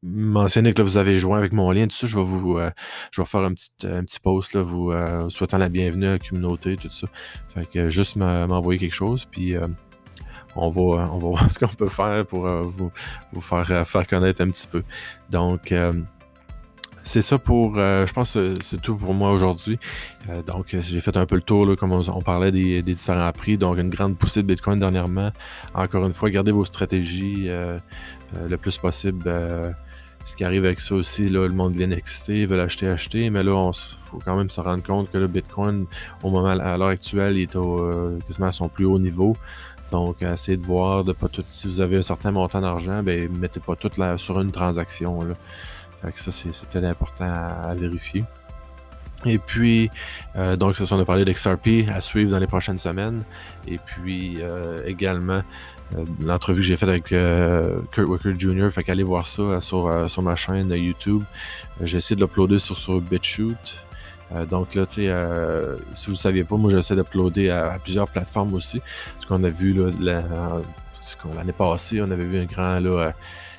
mentionnez 0.03 0.73
que 0.73 0.81
vous 0.81 0.97
avez 0.97 1.17
joint 1.17 1.37
avec 1.37 1.51
mon 1.51 1.71
lien, 1.71 1.87
tout 1.87 1.95
ça, 1.95 2.07
je 2.07 2.15
vais 2.15 2.23
vous 2.23 2.59
je 3.11 3.21
vais 3.21 3.25
faire 3.25 3.41
un 3.41 3.53
petit, 3.53 3.69
un 3.83 4.03
petit 4.03 4.19
post 4.19 4.53
là, 4.53 4.61
vous, 4.61 4.93
souhaitant 5.29 5.57
la 5.57 5.69
bienvenue 5.69 6.05
à 6.07 6.11
la 6.11 6.19
communauté, 6.19 6.75
tout 6.75 6.89
ça. 6.89 7.07
Fait 7.53 7.65
que 7.65 7.89
juste 7.89 8.15
m'envoyer 8.15 8.79
quelque 8.79 8.95
chose. 8.95 9.25
Puis 9.25 9.55
on 10.55 10.69
va, 10.69 10.81
on 11.11 11.17
va 11.17 11.27
voir 11.29 11.51
ce 11.51 11.59
qu'on 11.59 11.67
peut 11.67 11.89
faire 11.89 12.25
pour 12.25 12.47
vous, 12.47 12.91
vous 13.33 13.41
faire, 13.41 13.85
faire 13.85 14.07
connaître 14.07 14.41
un 14.41 14.49
petit 14.49 14.67
peu. 14.67 14.83
Donc, 15.29 15.73
c'est 17.05 17.21
ça 17.21 17.37
pour, 17.37 17.77
euh, 17.77 18.07
je 18.07 18.13
pense 18.13 18.33
que 18.33 18.55
c'est 18.61 18.81
tout 18.81 18.95
pour 18.95 19.13
moi 19.13 19.31
aujourd'hui. 19.31 19.79
Euh, 20.29 20.41
donc, 20.41 20.73
euh, 20.73 20.81
j'ai 20.81 20.99
fait 20.99 21.15
un 21.15 21.27
peu 21.27 21.35
le 21.35 21.41
tour, 21.41 21.65
là, 21.67 21.75
comme 21.75 21.91
on, 21.91 22.21
parlait 22.21 22.51
des, 22.51 22.81
différents 22.81 23.31
prix. 23.31 23.57
Donc, 23.57 23.77
une 23.77 23.91
grande 23.91 24.17
poussée 24.17 24.41
de 24.41 24.47
Bitcoin 24.47 24.79
dernièrement. 24.79 25.31
Encore 25.75 26.05
une 26.07 26.13
fois, 26.13 26.31
gardez 26.31 26.51
vos 26.51 26.65
stratégies 26.65 27.47
le 27.47 28.57
plus 28.57 28.77
possible. 28.77 29.23
ce 30.25 30.35
qui 30.35 30.43
arrive 30.43 30.65
avec 30.65 30.79
ça 30.79 30.95
aussi, 30.95 31.29
le 31.29 31.47
monde 31.49 31.73
de 31.73 31.85
l'NXT 31.85 32.47
veut 32.47 32.57
l'acheter, 32.57 32.87
acheter, 32.87 33.29
mais 33.29 33.43
là, 33.43 33.69
il 33.71 34.09
faut 34.09 34.19
quand 34.25 34.35
même 34.35 34.49
se 34.49 34.59
rendre 34.59 34.81
compte 34.81 35.11
que 35.11 35.19
le 35.19 35.27
Bitcoin, 35.27 35.85
au 36.23 36.31
moment, 36.31 36.49
à 36.49 36.77
l'heure 36.77 36.87
actuelle, 36.87 37.37
il 37.37 37.43
est 37.43 37.55
au, 37.55 38.17
quasiment 38.27 38.47
à 38.47 38.51
son 38.51 38.67
plus 38.67 38.85
haut 38.85 38.99
niveau. 38.99 39.37
Donc, 39.91 40.23
essayez 40.23 40.57
de 40.57 40.63
voir, 40.63 41.03
de 41.03 41.13
pas 41.13 41.27
tout. 41.27 41.43
Si 41.47 41.67
vous 41.67 41.81
avez 41.81 41.97
un 41.97 42.01
certain 42.01 42.31
montant 42.31 42.61
d'argent, 42.61 43.03
ben 43.03 43.29
mettez 43.37 43.59
pas 43.59 43.75
tout 43.75 43.91
là, 43.97 44.17
sur 44.17 44.41
une 44.41 44.51
transaction. 44.51 45.21
Là. 45.21 45.35
Ça, 46.15 46.31
c'était 46.31 46.85
important 46.85 47.25
à, 47.25 47.73
vérifier. 47.73 48.23
Et 49.25 49.39
puis, 49.39 49.89
euh, 50.35 50.55
donc, 50.55 50.75
ça, 50.75 50.83
on 50.95 50.99
a 50.99 51.05
parlé 51.05 51.25
d'XRP 51.25 51.89
à 51.93 51.99
suivre 51.99 52.31
dans 52.31 52.39
les 52.39 52.47
prochaines 52.47 52.77
semaines. 52.77 53.23
Et 53.67 53.79
puis, 53.79 54.37
euh, 54.41 54.77
également, 54.85 55.41
euh, 55.95 56.05
l'entrevue 56.19 56.61
que 56.61 56.67
j'ai 56.67 56.77
faite 56.77 56.89
avec 56.89 57.05
Kurt 57.91 58.07
Wicker 58.07 58.37
Jr. 58.37 58.69
Fait 58.71 58.83
qu'allez 58.83 59.03
voir 59.03 59.25
ça 59.25 59.61
sur, 59.61 60.09
sur 60.09 60.21
ma 60.21 60.35
chaîne 60.35 60.69
YouTube. 60.69 61.23
j'ai 61.81 61.97
essayé 61.97 62.15
de 62.15 62.21
l'uploader 62.21 62.59
sur, 62.59 62.77
sur 62.77 63.01
BitChute. 63.01 63.83
donc 64.49 64.75
là, 64.75 64.85
tu 64.85 65.05
sais, 65.05 65.13
si 65.93 66.05
vous 66.07 66.11
ne 66.13 66.17
saviez 66.17 66.43
pas, 66.43 66.57
moi 66.57 66.71
j'essaie 66.71 66.95
d'uploader 66.95 67.49
à, 67.49 67.79
plusieurs 67.81 68.07
plateformes 68.07 68.53
aussi. 68.53 68.81
Ce 69.19 69.27
qu'on 69.27 69.43
a 69.43 69.49
vu 69.49 69.73
l'année 70.01 71.53
passée, 71.57 72.01
on 72.01 72.11
avait 72.11 72.25
vu 72.25 72.39
un 72.39 72.45
grand 72.45 72.79
là, 72.79 73.13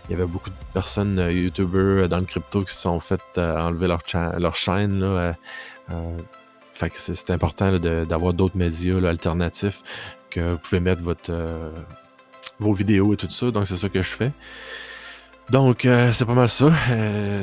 il 0.08 0.12
y 0.12 0.14
avait 0.14 0.26
beaucoup 0.26 0.50
de 0.50 0.54
personnes, 0.72 1.18
euh, 1.18 1.32
YouTubers 1.32 2.04
euh, 2.04 2.08
dans 2.08 2.18
le 2.18 2.24
crypto 2.24 2.62
qui 2.62 2.72
se 2.72 2.82
sont 2.82 3.00
fait 3.00 3.20
euh, 3.38 3.58
enlever 3.58 3.88
leur, 3.88 4.00
leur 4.38 4.56
chaîne. 4.56 5.00
Là, 5.00 5.34
que 6.78 6.98
c'est 6.98 7.30
important 7.30 7.78
d'avoir 7.78 8.34
d'autres 8.34 8.56
médias 8.56 9.02
alternatifs 9.08 9.82
que 10.28 10.52
vous 10.52 10.58
pouvez 10.58 10.80
mettre 10.80 11.02
vos 12.58 12.72
vidéos 12.74 13.14
et 13.14 13.16
tout 13.16 13.30
ça. 13.30 13.50
Donc, 13.50 13.66
c'est 13.66 13.76
ça 13.76 13.88
que 13.88 14.02
je 14.02 14.10
fais. 14.10 14.32
Donc, 15.48 15.88
c'est 16.12 16.26
pas 16.26 16.34
mal 16.34 16.50
ça. 16.50 16.70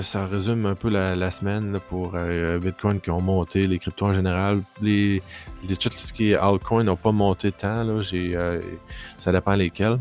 ça 0.03 0.27
résume 0.27 0.67
un 0.67 0.75
peu 0.75 0.89
la, 0.89 1.31
semaine 1.31 1.79
pour 1.89 2.15
Bitcoin 2.61 3.01
qui 3.01 3.09
ont 3.09 3.21
monté, 3.21 3.65
les 3.65 3.79
cryptos 3.79 4.05
en 4.05 4.13
général. 4.13 4.61
Les, 4.83 5.23
les, 5.67 5.75
tout 5.77 5.89
ce 5.89 6.13
qui 6.13 6.33
est 6.33 6.35
altcoin 6.35 6.83
n'ont 6.83 6.95
pas 6.95 7.11
monté 7.11 7.51
tant. 7.51 7.83
Là. 7.83 8.01
ça 9.17 9.31
dépend 9.31 9.55
lesquels. 9.55 9.97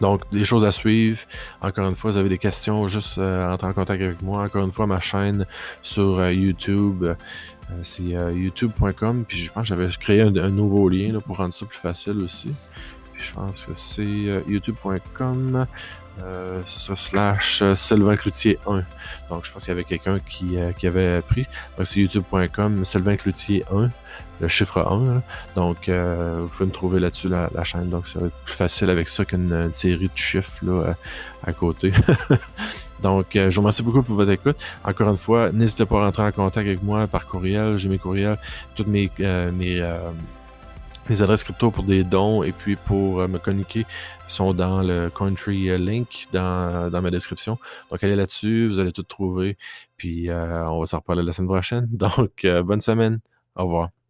Donc, 0.00 0.22
des 0.32 0.44
choses 0.44 0.64
à 0.64 0.72
suivre. 0.72 1.20
Encore 1.60 1.88
une 1.88 1.94
fois, 1.94 2.10
vous 2.12 2.16
avez 2.16 2.28
des 2.28 2.38
questions, 2.38 2.88
juste 2.88 3.18
euh, 3.18 3.52
en 3.52 3.72
contact 3.72 3.90
avec 3.90 4.22
moi. 4.22 4.44
Encore 4.44 4.64
une 4.64 4.72
fois, 4.72 4.86
ma 4.86 5.00
chaîne 5.00 5.46
sur 5.82 6.18
euh, 6.18 6.32
YouTube, 6.32 7.04
euh, 7.04 7.14
c'est 7.82 8.02
youtube.com. 8.02 9.24
Puis 9.26 9.38
je 9.38 9.50
pense 9.50 9.62
que 9.62 9.68
j'avais 9.68 9.88
créé 9.88 10.20
un, 10.22 10.30
nouveau 10.30 10.88
lien 10.88 11.18
pour 11.20 11.38
rendre 11.38 11.54
ça 11.54 11.64
plus 11.66 11.78
facile 11.78 12.18
aussi. 12.22 12.50
Je 13.24 13.32
pense 13.32 13.62
que 13.62 13.74
c'est 13.74 14.04
youtube.com. 14.46 15.66
c'est 16.18 16.78
ça, 16.78 16.96
slash 16.96 17.62
Sylvain 17.76 18.16
Cloutier 18.16 18.58
1. 18.66 18.82
Donc, 19.30 19.44
je 19.44 19.52
pense 19.52 19.64
qu'il 19.64 19.68
y 19.68 19.72
avait 19.72 19.84
quelqu'un 19.84 20.18
qui, 20.20 20.56
qui, 20.78 20.86
avait 20.86 21.22
pris. 21.22 21.46
Donc, 21.76 21.86
c'est 21.86 22.00
youtube.com, 22.00 22.84
Sylvain 22.84 23.16
Cloutier 23.16 23.64
1 23.72 23.90
le 24.40 24.48
chiffre 24.48 24.78
1. 24.78 25.22
Donc, 25.54 25.88
euh, 25.88 26.40
vous 26.42 26.48
pouvez 26.48 26.66
me 26.66 26.72
trouver 26.72 27.00
là-dessus 27.00 27.28
la, 27.28 27.64
chaîne. 27.64 27.88
Donc, 27.88 28.06
ça 28.06 28.18
va 28.18 28.26
être 28.26 28.36
plus 28.44 28.54
facile 28.54 28.90
avec 28.90 29.08
ça 29.08 29.24
qu'une 29.24 29.70
série 29.72 30.08
de 30.08 30.16
chiffres 30.16 30.58
là, 30.62 30.94
à, 31.44 31.52
côté. 31.52 31.92
Donc, 33.02 33.36
euh, 33.36 33.50
je 33.50 33.56
vous 33.56 33.60
remercie 33.60 33.82
beaucoup 33.82 34.02
pour 34.02 34.16
votre 34.16 34.30
écoute. 34.30 34.56
Encore 34.84 35.10
une 35.10 35.16
fois, 35.16 35.52
n'hésitez 35.52 35.84
pas 35.84 36.00
à 36.00 36.04
rentrer 36.06 36.22
en 36.22 36.32
contact 36.32 36.66
avec 36.66 36.82
moi 36.82 37.06
par 37.06 37.26
courriel. 37.26 37.76
J'ai 37.76 37.88
mes 37.88 37.98
courriels, 37.98 38.38
toutes 38.74 38.86
mes, 38.86 39.10
euh, 39.20 39.50
mes, 41.08 41.22
adresses 41.22 41.44
crypto 41.44 41.70
pour 41.70 41.84
des 41.84 42.04
dons 42.04 42.42
et 42.42 42.52
puis 42.52 42.76
pour 42.76 43.28
me 43.28 43.38
communiquer 43.38 43.86
sont 44.28 44.54
dans 44.54 44.82
le 44.82 45.10
country 45.10 45.76
link 45.78 46.26
dans, 46.32 46.90
dans 46.90 47.02
ma 47.02 47.10
description. 47.10 47.58
Donc, 47.90 48.02
allez 48.02 48.16
là-dessus, 48.16 48.68
vous 48.68 48.78
allez 48.78 48.92
tout 48.92 49.02
trouver. 49.02 49.56
Puis, 49.96 50.28
on 50.30 50.80
va 50.80 50.86
s'en 50.86 50.98
reparler 50.98 51.22
la 51.22 51.32
semaine 51.32 51.48
prochaine. 51.48 51.86
Donc, 51.90 52.46
bonne 52.64 52.80
semaine. 52.80 53.20
Au 53.56 53.64
revoir. 53.64 54.03